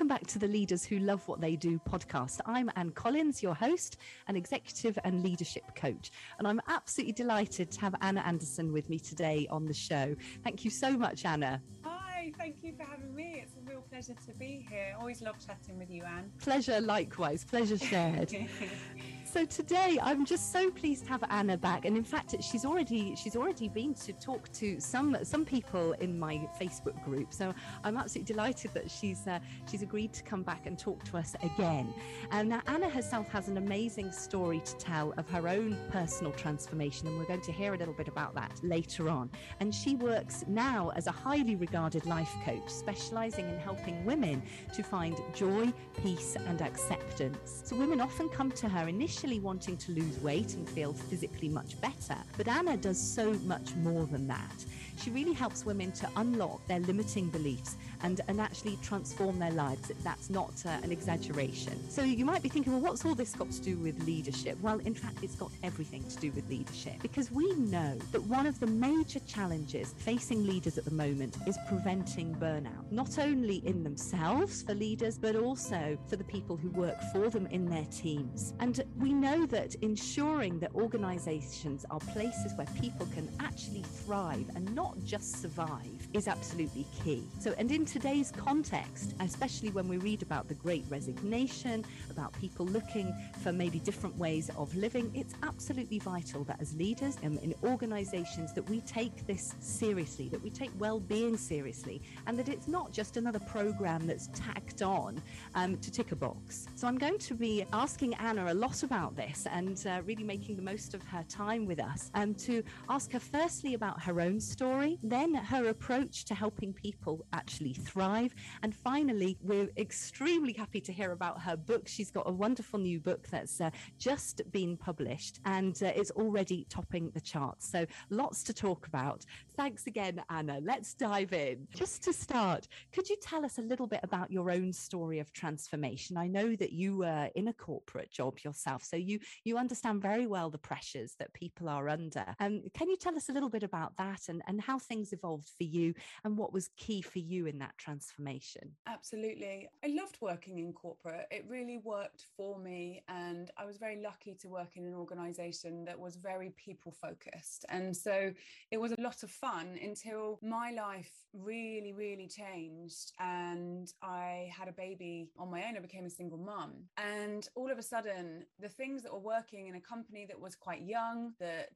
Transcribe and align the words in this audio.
Welcome 0.00 0.16
back 0.16 0.26
to 0.28 0.38
the 0.38 0.48
Leaders 0.48 0.82
Who 0.82 0.98
Love 0.98 1.28
What 1.28 1.42
They 1.42 1.56
Do 1.56 1.78
podcast. 1.86 2.40
I'm 2.46 2.70
Anne 2.74 2.88
Collins, 2.92 3.42
your 3.42 3.54
host, 3.54 3.98
an 4.28 4.34
executive 4.34 4.98
and 5.04 5.22
leadership 5.22 5.74
coach. 5.74 6.10
And 6.38 6.48
I'm 6.48 6.58
absolutely 6.68 7.12
delighted 7.12 7.70
to 7.72 7.80
have 7.82 7.94
Anna 8.00 8.22
Anderson 8.22 8.72
with 8.72 8.88
me 8.88 8.98
today 8.98 9.46
on 9.50 9.66
the 9.66 9.74
show. 9.74 10.16
Thank 10.42 10.64
you 10.64 10.70
so 10.70 10.96
much, 10.96 11.26
Anna. 11.26 11.60
Hi, 11.84 12.32
thank 12.38 12.62
you 12.62 12.72
for 12.78 12.84
having 12.84 13.14
me. 13.14 13.42
It's 13.44 13.52
a 13.56 13.70
real 13.70 13.82
pleasure 13.82 14.14
to 14.26 14.32
be 14.38 14.66
here. 14.70 14.96
Always 14.98 15.20
love 15.20 15.34
chatting 15.46 15.78
with 15.78 15.90
you, 15.90 16.02
Anne. 16.04 16.32
Pleasure 16.40 16.80
likewise. 16.80 17.44
Pleasure 17.44 17.76
shared. 17.76 18.34
So 19.32 19.44
today 19.44 19.96
I'm 20.02 20.26
just 20.26 20.50
so 20.50 20.72
pleased 20.72 21.04
to 21.04 21.10
have 21.10 21.22
Anna 21.30 21.56
back, 21.56 21.84
and 21.84 21.96
in 21.96 22.02
fact 22.02 22.34
she's 22.42 22.64
already 22.64 23.14
she's 23.14 23.36
already 23.36 23.68
been 23.68 23.94
to 23.94 24.12
talk 24.14 24.50
to 24.54 24.80
some 24.80 25.16
some 25.22 25.44
people 25.44 25.92
in 26.00 26.18
my 26.18 26.48
Facebook 26.60 27.00
group. 27.04 27.32
So 27.32 27.54
I'm 27.84 27.96
absolutely 27.96 28.34
delighted 28.34 28.74
that 28.74 28.90
she's 28.90 29.28
uh, 29.28 29.38
she's 29.70 29.82
agreed 29.82 30.12
to 30.14 30.24
come 30.24 30.42
back 30.42 30.66
and 30.66 30.76
talk 30.76 31.04
to 31.04 31.16
us 31.16 31.36
again. 31.44 31.94
And 32.32 32.48
now 32.48 32.60
Anna 32.66 32.88
herself 32.88 33.28
has 33.28 33.46
an 33.46 33.56
amazing 33.56 34.10
story 34.10 34.62
to 34.64 34.76
tell 34.78 35.14
of 35.16 35.30
her 35.30 35.46
own 35.46 35.78
personal 35.92 36.32
transformation, 36.32 37.06
and 37.06 37.16
we're 37.16 37.24
going 37.24 37.40
to 37.42 37.52
hear 37.52 37.74
a 37.74 37.78
little 37.78 37.94
bit 37.94 38.08
about 38.08 38.34
that 38.34 38.58
later 38.64 39.08
on. 39.08 39.30
And 39.60 39.72
she 39.72 39.94
works 39.94 40.44
now 40.48 40.90
as 40.96 41.06
a 41.06 41.12
highly 41.12 41.54
regarded 41.54 42.04
life 42.04 42.34
coach, 42.44 42.68
specialising 42.68 43.48
in 43.48 43.58
helping 43.60 44.04
women 44.04 44.42
to 44.74 44.82
find 44.82 45.16
joy, 45.36 45.72
peace, 46.02 46.36
and 46.48 46.62
acceptance. 46.62 47.62
So 47.64 47.76
women 47.76 48.00
often 48.00 48.28
come 48.28 48.50
to 48.50 48.68
her 48.68 48.88
initially 48.88 49.19
initially 49.22 49.40
wanting 49.40 49.76
to 49.76 49.92
lose 49.92 50.18
weight 50.20 50.54
and 50.54 50.66
feel 50.70 50.94
physically 50.94 51.48
much 51.48 51.78
better, 51.82 52.16
but 52.38 52.48
Anna 52.48 52.74
does 52.78 52.98
so 52.98 53.34
much 53.44 53.74
more 53.76 54.06
than 54.06 54.26
that. 54.26 54.64
She 55.00 55.10
really 55.10 55.32
helps 55.32 55.64
women 55.64 55.92
to 55.92 56.08
unlock 56.16 56.66
their 56.66 56.80
limiting 56.80 57.30
beliefs 57.30 57.76
and, 58.02 58.20
and 58.28 58.38
actually 58.38 58.78
transform 58.82 59.38
their 59.38 59.50
lives. 59.50 59.90
That's 60.04 60.28
not 60.28 60.52
uh, 60.66 60.70
an 60.82 60.92
exaggeration. 60.92 61.88
So 61.88 62.02
you 62.02 62.26
might 62.26 62.42
be 62.42 62.50
thinking, 62.50 62.72
well, 62.74 62.82
what's 62.82 63.06
all 63.06 63.14
this 63.14 63.34
got 63.34 63.50
to 63.50 63.62
do 63.62 63.76
with 63.78 64.06
leadership? 64.06 64.58
Well, 64.60 64.78
in 64.80 64.94
fact, 64.94 65.18
it's 65.22 65.36
got 65.36 65.50
everything 65.62 66.04
to 66.04 66.16
do 66.18 66.30
with 66.32 66.48
leadership 66.50 66.94
because 67.00 67.30
we 67.30 67.50
know 67.54 67.96
that 68.12 68.22
one 68.24 68.46
of 68.46 68.60
the 68.60 68.66
major 68.66 69.20
challenges 69.20 69.94
facing 69.96 70.46
leaders 70.46 70.76
at 70.76 70.84
the 70.84 70.90
moment 70.90 71.38
is 71.46 71.56
preventing 71.66 72.34
burnout, 72.34 72.90
not 72.90 73.18
only 73.18 73.66
in 73.66 73.82
themselves 73.82 74.62
for 74.62 74.74
leaders, 74.74 75.16
but 75.16 75.34
also 75.34 75.96
for 76.08 76.16
the 76.16 76.24
people 76.24 76.56
who 76.56 76.68
work 76.70 77.00
for 77.12 77.30
them 77.30 77.46
in 77.46 77.70
their 77.70 77.86
teams. 77.86 78.52
And 78.60 78.82
we 78.98 79.14
know 79.14 79.46
that 79.46 79.76
ensuring 79.76 80.58
that 80.60 80.74
organizations 80.74 81.86
are 81.90 82.00
places 82.00 82.52
where 82.56 82.66
people 82.78 83.06
can 83.14 83.30
actually 83.40 83.82
thrive 83.82 84.44
and 84.54 84.74
not 84.74 84.89
just 85.04 85.42
survive 85.42 86.08
is 86.12 86.26
absolutely 86.26 86.86
key. 87.04 87.22
So, 87.38 87.54
and 87.58 87.70
in 87.70 87.84
today's 87.84 88.32
context, 88.32 89.14
especially 89.20 89.70
when 89.70 89.86
we 89.88 89.98
read 89.98 90.22
about 90.22 90.48
the 90.48 90.54
great 90.54 90.84
resignation, 90.88 91.84
about 92.10 92.32
people 92.40 92.66
looking 92.66 93.14
for 93.42 93.52
maybe 93.52 93.78
different 93.80 94.16
ways 94.16 94.50
of 94.56 94.74
living, 94.74 95.10
it's 95.14 95.34
absolutely 95.42 95.98
vital 95.98 96.44
that 96.44 96.60
as 96.60 96.74
leaders 96.76 97.18
um, 97.24 97.38
in 97.42 97.54
organizations 97.64 98.52
that 98.54 98.68
we 98.68 98.80
take 98.82 99.26
this 99.26 99.54
seriously, 99.60 100.28
that 100.28 100.42
we 100.42 100.50
take 100.50 100.70
well-being 100.78 101.36
seriously, 101.36 102.00
and 102.26 102.38
that 102.38 102.48
it's 102.48 102.68
not 102.68 102.92
just 102.92 103.16
another 103.16 103.40
program 103.40 104.06
that's 104.06 104.28
tacked 104.34 104.82
on 104.82 105.20
um, 105.54 105.76
to 105.78 105.90
tick 105.90 106.12
a 106.12 106.16
box. 106.16 106.66
So 106.74 106.88
I'm 106.88 106.98
going 106.98 107.18
to 107.18 107.34
be 107.34 107.64
asking 107.72 108.14
Anna 108.14 108.52
a 108.52 108.54
lot 108.54 108.82
about 108.82 109.14
this 109.14 109.46
and 109.50 109.84
uh, 109.86 110.00
really 110.06 110.24
making 110.24 110.56
the 110.56 110.62
most 110.62 110.94
of 110.94 111.02
her 111.04 111.24
time 111.28 111.66
with 111.66 111.80
us 111.80 112.10
and 112.14 112.30
um, 112.30 112.34
to 112.34 112.62
ask 112.88 113.12
her 113.12 113.20
firstly 113.20 113.74
about 113.74 114.00
her 114.02 114.20
own 114.20 114.40
story, 114.40 114.79
then 115.02 115.34
her 115.34 115.68
approach 115.68 116.24
to 116.26 116.34
helping 116.34 116.72
people 116.72 117.26
actually 117.32 117.74
thrive. 117.74 118.34
And 118.62 118.74
finally, 118.74 119.36
we're 119.42 119.68
extremely 119.76 120.52
happy 120.52 120.80
to 120.80 120.92
hear 120.92 121.12
about 121.12 121.40
her 121.42 121.56
book. 121.56 121.88
She's 121.88 122.10
got 122.10 122.28
a 122.28 122.32
wonderful 122.32 122.78
new 122.78 123.00
book 123.00 123.26
that's 123.30 123.60
uh, 123.60 123.70
just 123.98 124.42
been 124.52 124.76
published 124.76 125.40
and 125.44 125.80
uh, 125.82 125.86
it's 125.94 126.10
already 126.12 126.66
topping 126.68 127.10
the 127.10 127.20
charts. 127.20 127.70
So 127.70 127.86
lots 128.10 128.42
to 128.44 128.54
talk 128.54 128.86
about. 128.86 129.24
Thanks 129.60 129.86
again, 129.86 130.22
Anna. 130.30 130.58
Let's 130.62 130.94
dive 130.94 131.34
in. 131.34 131.68
Just 131.74 132.02
to 132.04 132.14
start, 132.14 132.66
could 132.92 133.10
you 133.10 133.16
tell 133.20 133.44
us 133.44 133.58
a 133.58 133.60
little 133.60 133.86
bit 133.86 134.00
about 134.02 134.32
your 134.32 134.50
own 134.50 134.72
story 134.72 135.18
of 135.18 135.34
transformation? 135.34 136.16
I 136.16 136.28
know 136.28 136.56
that 136.56 136.72
you 136.72 136.96
were 136.96 137.28
in 137.34 137.48
a 137.48 137.52
corporate 137.52 138.10
job 138.10 138.38
yourself, 138.42 138.82
so 138.82 138.96
you 138.96 139.18
you 139.44 139.58
understand 139.58 140.00
very 140.00 140.26
well 140.26 140.48
the 140.48 140.56
pressures 140.56 141.14
that 141.18 141.34
people 141.34 141.68
are 141.68 141.90
under. 141.90 142.24
Um, 142.40 142.62
can 142.72 142.88
you 142.88 142.96
tell 142.96 143.14
us 143.14 143.28
a 143.28 143.32
little 143.32 143.50
bit 143.50 143.62
about 143.62 143.92
that 143.98 144.30
and, 144.30 144.40
and 144.46 144.62
how 144.62 144.78
things 144.78 145.12
evolved 145.12 145.50
for 145.58 145.64
you 145.64 145.92
and 146.24 146.38
what 146.38 146.54
was 146.54 146.70
key 146.78 147.02
for 147.02 147.18
you 147.18 147.44
in 147.44 147.58
that 147.58 147.76
transformation? 147.76 148.62
Absolutely. 148.86 149.68
I 149.84 149.88
loved 149.88 150.16
working 150.22 150.58
in 150.58 150.72
corporate. 150.72 151.26
It 151.30 151.44
really 151.46 151.82
worked 151.84 152.24
for 152.34 152.58
me. 152.58 153.02
And 153.08 153.50
I 153.58 153.66
was 153.66 153.76
very 153.76 154.00
lucky 154.00 154.34
to 154.40 154.48
work 154.48 154.78
in 154.78 154.86
an 154.86 154.94
organization 154.94 155.84
that 155.84 156.00
was 156.00 156.16
very 156.16 156.54
people 156.56 156.92
focused. 156.92 157.66
And 157.68 157.94
so 157.94 158.32
it 158.70 158.80
was 158.80 158.92
a 158.92 159.00
lot 159.02 159.22
of 159.22 159.30
fun 159.30 159.49
until 159.82 160.38
my 160.42 160.70
life 160.70 161.10
really, 161.32 161.92
really 161.92 162.28
changed. 162.28 163.12
And 163.18 163.92
I 164.02 164.50
had 164.56 164.68
a 164.68 164.72
baby 164.72 165.28
on 165.38 165.50
my 165.50 165.64
own. 165.64 165.76
I 165.76 165.80
became 165.80 166.06
a 166.06 166.10
single 166.10 166.38
mum. 166.38 166.72
And 166.96 167.48
all 167.54 167.70
of 167.70 167.78
a 167.78 167.82
sudden, 167.82 168.46
the 168.58 168.68
things 168.68 169.02
that 169.02 169.12
were 169.12 169.18
working 169.18 169.66
in 169.66 169.74
a 169.74 169.80
company 169.80 170.26
that 170.26 170.40
was 170.40 170.56
quite 170.56 170.82
young, 170.82 171.32
that 171.38 171.70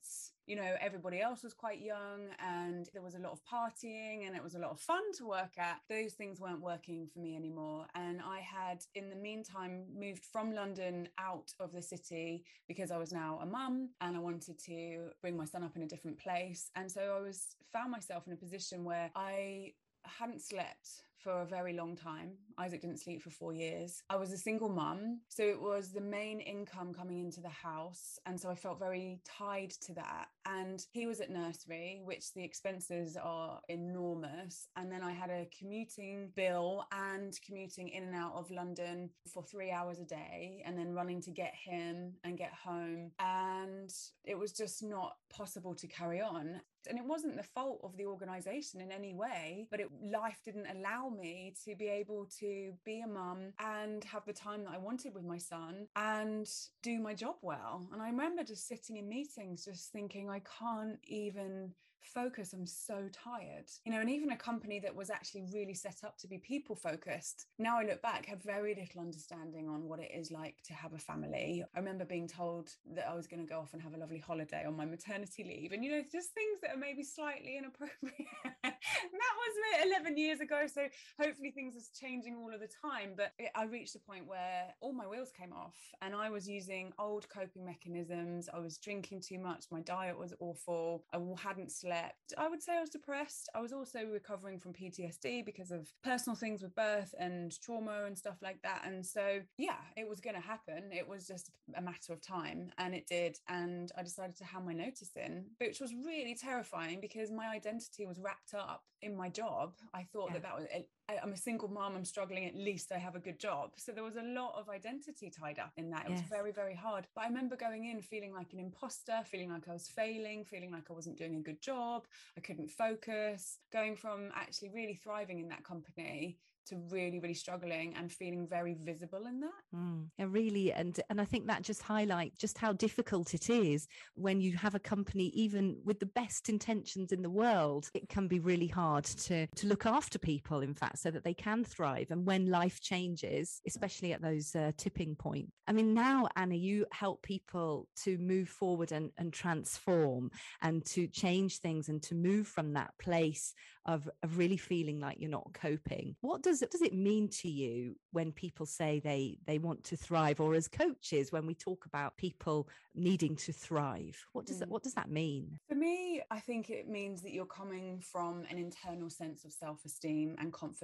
you 0.46 0.56
know, 0.56 0.74
everybody 0.80 1.20
else 1.20 1.42
was 1.42 1.54
quite 1.54 1.80
young 1.80 2.28
and 2.38 2.88
there 2.92 3.02
was 3.02 3.14
a 3.14 3.18
lot 3.18 3.32
of 3.32 3.40
partying 3.44 4.26
and 4.26 4.36
it 4.36 4.42
was 4.42 4.54
a 4.54 4.58
lot 4.58 4.70
of 4.70 4.80
fun 4.80 5.02
to 5.18 5.26
work 5.26 5.58
at. 5.58 5.80
Those 5.88 6.12
things 6.12 6.40
weren't 6.40 6.60
working 6.60 7.08
for 7.12 7.20
me 7.20 7.34
anymore. 7.36 7.86
And 7.94 8.20
I 8.20 8.40
had, 8.40 8.84
in 8.94 9.08
the 9.08 9.16
meantime, 9.16 9.84
moved 9.98 10.24
from 10.24 10.52
London 10.52 11.08
out 11.18 11.52
of 11.60 11.72
the 11.72 11.82
city 11.82 12.44
because 12.68 12.90
I 12.90 12.98
was 12.98 13.12
now 13.12 13.38
a 13.42 13.46
mum 13.46 13.90
and 14.00 14.16
I 14.16 14.20
wanted 14.20 14.58
to 14.66 15.10
bring 15.22 15.36
my 15.36 15.46
son 15.46 15.62
up 15.62 15.76
in 15.76 15.82
a 15.82 15.88
different 15.88 16.18
place. 16.18 16.70
And 16.76 16.90
so 16.90 17.16
I 17.18 17.20
was 17.20 17.56
found 17.72 17.90
myself 17.90 18.26
in 18.26 18.32
a 18.32 18.36
position 18.36 18.84
where 18.84 19.10
I 19.16 19.72
hadn't 20.04 20.42
slept 20.42 20.88
for 21.16 21.40
a 21.40 21.46
very 21.46 21.72
long 21.72 21.96
time. 21.96 22.32
Isaac 22.58 22.80
didn't 22.80 23.00
sleep 23.00 23.22
for 23.22 23.30
four 23.30 23.52
years. 23.52 24.02
I 24.10 24.16
was 24.16 24.32
a 24.32 24.38
single 24.38 24.68
mum. 24.68 25.20
So 25.28 25.42
it 25.42 25.60
was 25.60 25.92
the 25.92 26.00
main 26.00 26.40
income 26.40 26.92
coming 26.94 27.20
into 27.20 27.40
the 27.40 27.48
house. 27.48 28.18
And 28.26 28.40
so 28.40 28.50
I 28.50 28.54
felt 28.54 28.78
very 28.78 29.20
tied 29.24 29.70
to 29.82 29.94
that. 29.94 30.26
And 30.46 30.84
he 30.92 31.06
was 31.06 31.20
at 31.20 31.30
nursery, 31.30 32.00
which 32.04 32.32
the 32.34 32.44
expenses 32.44 33.16
are 33.16 33.60
enormous. 33.68 34.68
And 34.76 34.90
then 34.90 35.02
I 35.02 35.12
had 35.12 35.30
a 35.30 35.48
commuting 35.58 36.30
bill 36.36 36.86
and 36.92 37.38
commuting 37.44 37.88
in 37.88 38.04
and 38.04 38.14
out 38.14 38.34
of 38.34 38.50
London 38.50 39.10
for 39.32 39.42
three 39.42 39.70
hours 39.70 39.98
a 39.98 40.04
day 40.04 40.62
and 40.66 40.78
then 40.78 40.94
running 40.94 41.20
to 41.22 41.30
get 41.30 41.54
him 41.54 42.14
and 42.24 42.38
get 42.38 42.52
home. 42.52 43.12
And 43.18 43.92
it 44.24 44.38
was 44.38 44.52
just 44.52 44.82
not 44.82 45.16
possible 45.30 45.74
to 45.74 45.86
carry 45.86 46.20
on 46.20 46.60
and 46.88 46.98
it 46.98 47.04
wasn't 47.04 47.36
the 47.36 47.42
fault 47.42 47.80
of 47.82 47.96
the 47.96 48.04
organization 48.04 48.80
in 48.80 48.92
any 48.92 49.14
way 49.14 49.66
but 49.70 49.80
it, 49.80 49.88
life 50.02 50.40
didn't 50.44 50.66
allow 50.76 51.08
me 51.08 51.54
to 51.64 51.74
be 51.76 51.88
able 51.88 52.28
to 52.38 52.43
be 52.84 53.00
a 53.00 53.08
mum 53.08 53.52
and 53.58 54.04
have 54.04 54.24
the 54.24 54.32
time 54.32 54.64
that 54.64 54.74
I 54.74 54.78
wanted 54.78 55.14
with 55.14 55.24
my 55.24 55.38
son 55.38 55.86
and 55.96 56.48
do 56.82 56.98
my 57.00 57.14
job 57.14 57.36
well. 57.42 57.86
And 57.92 58.02
I 58.02 58.06
remember 58.06 58.44
just 58.44 58.68
sitting 58.68 58.96
in 58.96 59.08
meetings, 59.08 59.64
just 59.64 59.92
thinking, 59.92 60.30
I 60.30 60.40
can't 60.60 60.98
even 61.04 61.72
focus. 62.04 62.52
I'm 62.52 62.66
so 62.66 63.08
tired. 63.12 63.70
You 63.84 63.92
know, 63.92 64.00
and 64.00 64.10
even 64.10 64.30
a 64.30 64.36
company 64.36 64.78
that 64.80 64.94
was 64.94 65.10
actually 65.10 65.44
really 65.52 65.74
set 65.74 66.04
up 66.04 66.18
to 66.18 66.28
be 66.28 66.38
people 66.38 66.76
focused, 66.76 67.46
now 67.58 67.78
I 67.78 67.84
look 67.84 68.02
back, 68.02 68.26
have 68.26 68.42
very 68.42 68.74
little 68.74 69.00
understanding 69.00 69.68
on 69.68 69.88
what 69.88 70.00
it 70.00 70.10
is 70.14 70.30
like 70.30 70.62
to 70.64 70.74
have 70.74 70.92
a 70.92 70.98
family. 70.98 71.64
I 71.74 71.78
remember 71.78 72.04
being 72.04 72.28
told 72.28 72.70
that 72.94 73.08
I 73.08 73.14
was 73.14 73.26
going 73.26 73.40
to 73.40 73.48
go 73.48 73.60
off 73.60 73.72
and 73.72 73.82
have 73.82 73.94
a 73.94 73.98
lovely 73.98 74.18
holiday 74.18 74.64
on 74.66 74.76
my 74.76 74.84
maternity 74.84 75.44
leave. 75.44 75.72
And, 75.72 75.84
you 75.84 75.90
know, 75.90 76.02
just 76.10 76.32
things 76.32 76.60
that 76.62 76.70
are 76.70 76.78
maybe 76.78 77.02
slightly 77.02 77.56
inappropriate. 77.56 78.28
that 79.12 79.34
was 79.38 79.54
11 79.86 80.16
years 80.16 80.40
ago. 80.40 80.66
So 80.72 80.82
hopefully 81.20 81.50
things 81.50 81.74
are 81.76 82.06
changing 82.06 82.36
all 82.36 82.52
of 82.52 82.60
the 82.60 82.68
time. 82.82 83.12
But 83.16 83.32
it, 83.38 83.50
I 83.54 83.64
reached 83.64 83.94
a 83.94 83.98
point 83.98 84.26
where 84.26 84.66
all 84.80 84.92
my 84.92 85.06
wheels 85.06 85.30
came 85.38 85.52
off 85.52 85.76
and 86.02 86.14
I 86.14 86.30
was 86.30 86.48
using 86.48 86.92
old 86.98 87.28
coping 87.28 87.64
mechanisms. 87.64 88.48
I 88.52 88.58
was 88.58 88.78
drinking 88.78 89.20
too 89.20 89.38
much. 89.38 89.66
My 89.70 89.80
diet 89.80 90.18
was 90.18 90.34
awful. 90.40 91.04
I 91.12 91.18
hadn't 91.38 91.72
slept. 91.72 92.34
I 92.36 92.48
would 92.48 92.62
say 92.62 92.76
I 92.76 92.80
was 92.80 92.90
depressed. 92.90 93.48
I 93.54 93.60
was 93.60 93.72
also 93.72 94.00
recovering 94.06 94.58
from 94.58 94.72
PTSD 94.72 95.44
because 95.44 95.70
of 95.70 95.88
personal 96.02 96.36
things 96.36 96.62
with 96.62 96.74
birth 96.74 97.14
and 97.18 97.58
trauma 97.60 98.04
and 98.06 98.16
stuff 98.16 98.36
like 98.42 98.60
that. 98.62 98.82
And 98.84 99.04
so, 99.04 99.40
yeah, 99.58 99.78
it 99.96 100.08
was 100.08 100.20
going 100.20 100.36
to 100.36 100.42
happen. 100.42 100.90
It 100.92 101.08
was 101.08 101.26
just 101.26 101.50
a 101.76 101.82
matter 101.82 102.12
of 102.12 102.20
time. 102.20 102.70
And 102.78 102.94
it 102.94 103.06
did. 103.06 103.38
And 103.48 103.90
I 103.96 104.02
decided 104.02 104.36
to 104.36 104.44
hand 104.44 104.66
my 104.66 104.72
notice 104.72 105.10
in, 105.16 105.46
which 105.60 105.80
was 105.80 105.94
really 105.94 106.34
terrifying 106.34 107.00
because 107.00 107.30
my 107.30 107.48
identity 107.48 108.06
was 108.06 108.18
wrapped 108.18 108.54
up 108.54 108.73
in 109.02 109.16
my 109.16 109.28
job. 109.28 109.74
I 109.92 110.06
thought 110.12 110.28
yeah. 110.28 110.34
that 110.34 110.42
that 110.42 110.56
was 110.56 110.66
I, 111.08 111.18
am 111.22 111.32
a 111.32 111.36
single 111.36 111.68
mom, 111.68 111.96
I'm 111.96 112.04
struggling, 112.04 112.46
at 112.46 112.54
least 112.54 112.92
I 112.92 112.98
have 112.98 113.14
a 113.14 113.18
good 113.18 113.38
job. 113.38 113.72
So 113.76 113.92
there 113.92 114.04
was 114.04 114.16
a 114.16 114.22
lot 114.22 114.54
of 114.58 114.68
identity 114.68 115.30
tied 115.30 115.58
up 115.58 115.72
in 115.76 115.90
that. 115.90 116.06
It 116.06 116.10
yes. 116.10 116.20
was 116.20 116.28
very, 116.28 116.52
very 116.52 116.74
hard. 116.74 117.06
But 117.14 117.24
I 117.24 117.28
remember 117.28 117.56
going 117.56 117.86
in 117.86 118.00
feeling 118.00 118.32
like 118.32 118.52
an 118.52 118.58
imposter, 118.58 119.20
feeling 119.24 119.50
like 119.50 119.68
I 119.68 119.72
was 119.72 119.88
failing, 119.88 120.44
feeling 120.44 120.70
like 120.70 120.84
I 120.90 120.92
wasn't 120.92 121.18
doing 121.18 121.36
a 121.36 121.40
good 121.40 121.60
job. 121.60 122.06
I 122.36 122.40
couldn't 122.40 122.70
focus, 122.70 123.58
going 123.72 123.96
from 123.96 124.30
actually 124.34 124.70
really 124.70 124.94
thriving 124.94 125.40
in 125.40 125.48
that 125.48 125.64
company 125.64 126.38
to 126.66 126.76
really 126.90 127.18
really 127.18 127.34
struggling 127.34 127.94
and 127.96 128.10
feeling 128.10 128.46
very 128.46 128.74
visible 128.74 129.26
in 129.26 129.40
that 129.40 129.50
mm, 129.74 130.06
yeah, 130.18 130.26
really 130.28 130.72
and 130.72 131.00
and 131.10 131.20
i 131.20 131.24
think 131.24 131.46
that 131.46 131.62
just 131.62 131.82
highlights 131.82 132.38
just 132.38 132.58
how 132.58 132.72
difficult 132.72 133.34
it 133.34 133.50
is 133.50 133.86
when 134.14 134.40
you 134.40 134.56
have 134.56 134.74
a 134.74 134.78
company 134.78 135.26
even 135.34 135.76
with 135.84 136.00
the 136.00 136.06
best 136.06 136.48
intentions 136.48 137.12
in 137.12 137.22
the 137.22 137.30
world 137.30 137.90
it 137.94 138.08
can 138.08 138.26
be 138.26 138.40
really 138.40 138.66
hard 138.66 139.04
to 139.04 139.46
to 139.48 139.66
look 139.66 139.86
after 139.86 140.18
people 140.18 140.60
in 140.60 140.74
fact 140.74 140.93
so 140.98 141.10
that 141.10 141.24
they 141.24 141.34
can 141.34 141.64
thrive 141.64 142.06
and 142.10 142.26
when 142.26 142.50
life 142.50 142.80
changes 142.80 143.60
especially 143.66 144.12
at 144.12 144.22
those 144.22 144.54
uh, 144.54 144.72
tipping 144.76 145.14
points. 145.14 145.52
i 145.66 145.72
mean 145.72 145.94
now 145.94 146.28
anna 146.36 146.54
you 146.54 146.86
help 146.92 147.22
people 147.22 147.88
to 147.96 148.18
move 148.18 148.48
forward 148.48 148.92
and, 148.92 149.10
and 149.18 149.32
transform 149.32 150.30
and 150.62 150.84
to 150.84 151.06
change 151.06 151.58
things 151.58 151.88
and 151.88 152.02
to 152.02 152.14
move 152.14 152.46
from 152.46 152.72
that 152.72 152.92
place 152.98 153.54
of, 153.86 154.08
of 154.22 154.38
really 154.38 154.56
feeling 154.56 154.98
like 154.98 155.18
you're 155.20 155.30
not 155.30 155.52
coping. 155.52 156.16
What 156.20 156.42
does 156.42 156.62
it 156.62 156.70
does 156.70 156.82
it 156.82 156.94
mean 156.94 157.28
to 157.40 157.48
you 157.48 157.96
when 158.12 158.32
people 158.32 158.66
say 158.66 159.00
they 159.00 159.38
they 159.46 159.58
want 159.58 159.84
to 159.84 159.96
thrive, 159.96 160.40
or 160.40 160.54
as 160.54 160.68
coaches 160.68 161.32
when 161.32 161.46
we 161.46 161.54
talk 161.54 161.84
about 161.86 162.16
people 162.16 162.68
needing 162.94 163.36
to 163.36 163.52
thrive? 163.52 164.16
What 164.32 164.46
does 164.46 164.56
mm. 164.56 164.60
that 164.60 164.68
what 164.68 164.82
does 164.82 164.94
that 164.94 165.10
mean? 165.10 165.58
For 165.68 165.74
me, 165.74 166.22
I 166.30 166.40
think 166.40 166.70
it 166.70 166.88
means 166.88 167.22
that 167.22 167.32
you're 167.32 167.46
coming 167.46 168.00
from 168.00 168.44
an 168.50 168.58
internal 168.58 169.10
sense 169.10 169.44
of 169.44 169.52
self-esteem 169.52 170.36
and 170.38 170.52
confidence 170.52 170.83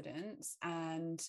and 0.62 1.20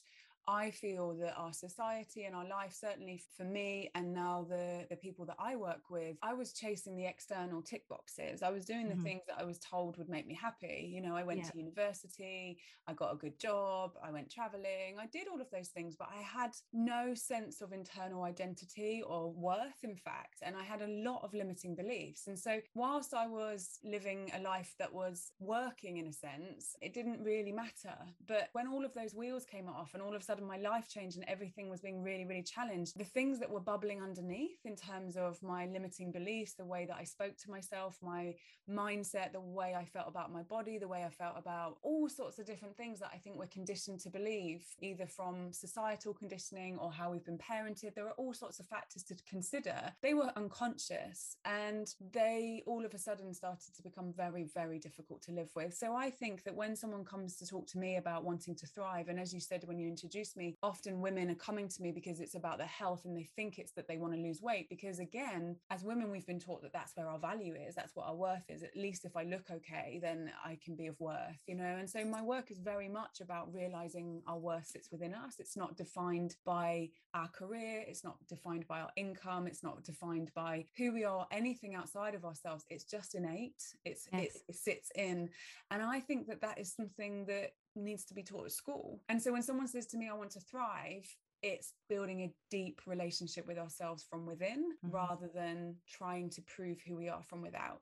I 0.47 0.71
feel 0.71 1.13
that 1.21 1.35
our 1.38 1.53
society 1.53 2.25
and 2.25 2.35
our 2.35 2.47
life, 2.47 2.73
certainly 2.73 3.21
for 3.38 3.43
me, 3.43 3.91
and 3.95 4.13
now 4.13 4.45
the, 4.49 4.85
the 4.89 4.95
people 4.95 5.25
that 5.25 5.38
I 5.39 5.55
work 5.55 5.89
with, 5.89 6.17
I 6.21 6.33
was 6.33 6.53
chasing 6.53 6.95
the 6.95 7.05
external 7.05 7.61
tick 7.61 7.88
boxes. 7.88 8.41
I 8.41 8.49
was 8.49 8.65
doing 8.65 8.88
the 8.88 8.95
mm-hmm. 8.95 9.03
things 9.03 9.21
that 9.27 9.38
I 9.39 9.43
was 9.43 9.59
told 9.59 9.97
would 9.97 10.09
make 10.09 10.27
me 10.27 10.33
happy. 10.33 10.91
You 10.93 11.01
know, 11.01 11.15
I 11.15 11.23
went 11.23 11.41
yeah. 11.41 11.49
to 11.49 11.57
university, 11.57 12.57
I 12.88 12.93
got 12.93 13.13
a 13.13 13.17
good 13.17 13.39
job, 13.39 13.91
I 14.03 14.11
went 14.11 14.31
traveling, 14.31 14.97
I 14.99 15.07
did 15.07 15.27
all 15.27 15.41
of 15.41 15.49
those 15.51 15.69
things, 15.69 15.95
but 15.95 16.09
I 16.11 16.21
had 16.21 16.51
no 16.73 17.13
sense 17.13 17.61
of 17.61 17.71
internal 17.71 18.23
identity 18.23 19.03
or 19.05 19.31
worth, 19.31 19.83
in 19.83 19.95
fact. 19.95 20.39
And 20.41 20.55
I 20.55 20.63
had 20.63 20.81
a 20.81 20.88
lot 20.88 21.23
of 21.23 21.33
limiting 21.33 21.75
beliefs. 21.75 22.27
And 22.27 22.38
so, 22.38 22.59
whilst 22.73 23.13
I 23.13 23.27
was 23.27 23.79
living 23.83 24.31
a 24.35 24.41
life 24.41 24.73
that 24.79 24.91
was 24.91 25.31
working 25.39 25.97
in 25.97 26.07
a 26.07 26.13
sense, 26.13 26.75
it 26.81 26.93
didn't 26.93 27.23
really 27.23 27.51
matter. 27.51 27.95
But 28.27 28.49
when 28.53 28.67
all 28.67 28.85
of 28.85 28.93
those 28.93 29.13
wheels 29.13 29.45
came 29.45 29.67
off 29.67 29.91
and 29.93 30.01
all 30.01 30.15
of 30.15 30.25
sudden 30.31 30.47
my 30.47 30.57
life 30.57 30.87
changed 30.87 31.17
and 31.17 31.25
everything 31.27 31.69
was 31.69 31.81
being 31.81 32.01
really, 32.01 32.23
really 32.23 32.43
challenged, 32.43 32.97
the 32.97 33.03
things 33.03 33.37
that 33.39 33.49
were 33.49 33.59
bubbling 33.59 34.01
underneath 34.01 34.59
in 34.63 34.77
terms 34.77 35.17
of 35.17 35.41
my 35.43 35.65
limiting 35.65 36.09
beliefs, 36.09 36.53
the 36.53 36.63
way 36.63 36.85
that 36.85 36.95
I 36.97 37.03
spoke 37.03 37.35
to 37.39 37.51
myself, 37.51 37.97
my 38.01 38.33
mindset, 38.69 39.33
the 39.33 39.41
way 39.41 39.75
I 39.77 39.83
felt 39.83 40.07
about 40.07 40.31
my 40.31 40.43
body, 40.43 40.77
the 40.77 40.87
way 40.87 41.03
I 41.03 41.09
felt 41.09 41.35
about 41.37 41.77
all 41.81 42.07
sorts 42.07 42.39
of 42.39 42.45
different 42.45 42.77
things 42.77 42.99
that 42.99 43.09
I 43.13 43.17
think 43.17 43.35
we're 43.37 43.47
conditioned 43.47 43.99
to 44.01 44.09
believe, 44.09 44.63
either 44.81 45.05
from 45.05 45.51
societal 45.51 46.13
conditioning 46.13 46.77
or 46.77 46.93
how 46.93 47.11
we've 47.11 47.25
been 47.25 47.37
parented. 47.37 47.93
There 47.93 48.07
are 48.07 48.11
all 48.11 48.33
sorts 48.33 48.61
of 48.61 48.67
factors 48.67 49.03
to 49.03 49.15
consider. 49.27 49.75
They 50.01 50.13
were 50.13 50.31
unconscious 50.37 51.35
and 51.43 51.93
they 52.13 52.63
all 52.65 52.85
of 52.85 52.93
a 52.93 52.97
sudden 52.97 53.33
started 53.33 53.75
to 53.75 53.83
become 53.83 54.13
very, 54.15 54.45
very 54.53 54.79
difficult 54.79 55.21
to 55.23 55.33
live 55.33 55.51
with. 55.57 55.73
So 55.73 55.93
I 55.93 56.09
think 56.09 56.43
that 56.45 56.55
when 56.55 56.77
someone 56.77 57.03
comes 57.03 57.35
to 57.37 57.45
talk 57.45 57.67
to 57.67 57.77
me 57.77 57.97
about 57.97 58.23
wanting 58.23 58.55
to 58.55 58.67
thrive, 58.67 59.09
and 59.09 59.19
as 59.19 59.33
you 59.33 59.41
said 59.41 59.63
when 59.65 59.77
you 59.77 59.89
introduced 59.89 60.20
introduce 60.21 60.35
me, 60.38 60.57
often 60.62 61.01
women 61.01 61.29
are 61.31 61.35
coming 61.35 61.68
to 61.68 61.81
me 61.81 61.91
because 61.91 62.19
it's 62.19 62.35
about 62.35 62.57
their 62.57 62.68
health 62.68 63.06
and 63.06 63.18
they 63.18 63.27
think 63.35 63.57
it's 63.57 63.71
that 63.71 63.88
they 63.88 63.97
want 63.97 64.13
to 64.13 64.19
lose 64.19 64.41
weight. 64.41 64.69
Because 64.69 65.00
again, 65.00 65.56
as 65.71 65.83
women, 65.83 66.12
we've 66.12 66.25
been 66.25 66.39
taught 66.39 66.62
that 66.62 66.73
that's 66.73 66.95
where 66.95 67.07
our 67.07 67.18
value 67.18 67.56
is, 67.56 67.75
that's 67.75 67.95
what 67.95 68.07
our 68.07 68.15
worth 68.15 68.44
is. 68.47 68.62
At 68.62 68.75
least 68.75 69.06
if 69.06 69.15
I 69.15 69.23
look 69.23 69.50
okay, 69.51 70.00
then 70.01 70.31
I 70.45 70.57
can 70.63 70.75
be 70.75 70.88
of 70.88 71.00
worth, 71.00 71.41
you 71.47 71.56
know? 71.56 71.63
And 71.63 71.89
so 71.89 72.06
my 72.06 72.21
work 72.21 72.51
is 72.51 72.59
very 72.59 72.88
much 72.88 73.21
about 73.21 73.53
realizing 73.53 74.21
our 74.27 74.38
worth 74.38 74.68
sits 74.68 74.91
within 74.91 75.13
us. 75.13 75.35
It's 75.39 75.57
not 75.57 75.75
defined 75.75 76.35
by 76.45 76.89
our 77.13 77.27
career, 77.29 77.83
it's 77.88 78.03
not 78.03 78.17
defined 78.27 78.67
by 78.67 78.81
our 78.81 78.91
income, 78.95 79.47
it's 79.47 79.63
not 79.63 79.83
defined 79.83 80.31
by 80.35 80.65
who 80.77 80.94
we 80.94 81.03
are, 81.03 81.25
anything 81.31 81.75
outside 81.75 82.15
of 82.15 82.25
ourselves. 82.25 82.65
It's 82.69 82.83
just 82.83 83.15
innate, 83.15 83.63
it's, 83.85 84.07
yes. 84.13 84.35
it, 84.35 84.41
it 84.50 84.56
sits 84.56 84.91
in. 84.95 85.29
And 85.71 85.81
I 85.81 86.00
think 86.00 86.27
that 86.27 86.41
that 86.41 86.59
is 86.59 86.74
something 86.74 87.25
that 87.25 87.53
needs 87.75 88.06
to 88.06 88.13
be 88.13 88.23
taught 88.23 88.45
at 88.45 88.51
school. 88.51 89.01
And 89.09 89.21
so 89.21 89.31
when 89.31 89.44
someone 89.44 89.68
says 89.68 89.88
to 89.88 89.97
me, 89.97 90.09
I 90.09 90.15
want 90.15 90.31
to 90.31 90.39
thrive, 90.39 91.06
it's 91.41 91.73
building 91.89 92.21
a 92.21 92.33
deep 92.50 92.81
relationship 92.85 93.47
with 93.47 93.57
ourselves 93.57 94.06
from 94.09 94.25
within 94.25 94.73
mm-hmm. 94.85 94.95
rather 94.95 95.29
than 95.33 95.75
trying 95.88 96.29
to 96.31 96.41
prove 96.44 96.77
who 96.85 96.95
we 96.95 97.09
are 97.09 97.23
from 97.23 97.41
without. 97.41 97.81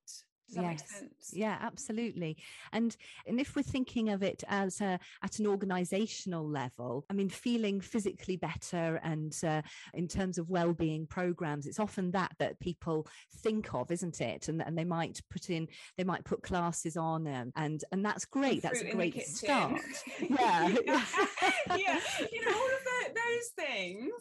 Yes. 0.51 1.03
Yeah, 1.31 1.57
absolutely. 1.61 2.37
And 2.73 2.95
and 3.25 3.39
if 3.39 3.55
we're 3.55 3.61
thinking 3.61 4.09
of 4.09 4.23
it 4.23 4.43
as 4.47 4.81
a, 4.81 4.99
at 5.23 5.39
an 5.39 5.47
organizational 5.47 6.47
level, 6.47 7.05
I 7.09 7.13
mean, 7.13 7.29
feeling 7.29 7.81
physically 7.81 8.37
better 8.37 8.99
and 9.03 9.35
uh, 9.45 9.61
in 9.93 10.07
terms 10.07 10.37
of 10.37 10.49
well-being 10.49 11.05
programs, 11.07 11.65
it's 11.65 11.79
often 11.79 12.11
that 12.11 12.33
that 12.39 12.59
people 12.59 13.07
think 13.37 13.73
of, 13.73 13.91
isn't 13.91 14.21
it? 14.21 14.47
And 14.47 14.61
and 14.61 14.77
they 14.77 14.85
might 14.85 15.21
put 15.29 15.49
in, 15.49 15.67
they 15.97 16.03
might 16.03 16.23
put 16.23 16.43
classes 16.43 16.97
on, 16.97 17.27
um, 17.27 17.51
and 17.55 17.83
and 17.91 18.03
that's 18.03 18.25
great. 18.25 18.61
That's 18.61 18.81
a 18.81 18.91
great 18.91 19.21
start. 19.27 19.81
yeah. 20.29 20.75
yeah. 20.85 21.05
yeah, 21.77 21.99
you 22.31 22.45
know, 22.45 22.53
all 22.53 22.65
of 22.65 22.83
the, 22.83 23.13
those 23.13 23.65
things 23.65 24.11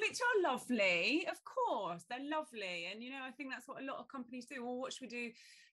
which 0.00 0.18
are 0.20 0.52
lovely 0.52 1.26
of 1.30 1.38
course 1.44 2.04
they're 2.08 2.18
lovely 2.30 2.88
and 2.90 3.02
you 3.02 3.10
know 3.10 3.20
i 3.26 3.30
think 3.30 3.50
that's 3.50 3.68
what 3.68 3.82
a 3.82 3.84
lot 3.84 3.98
of 3.98 4.08
companies 4.08 4.46
do 4.46 4.64
well 4.64 4.78
what 4.78 4.92
should 4.92 5.02
we 5.02 5.08
do 5.08 5.30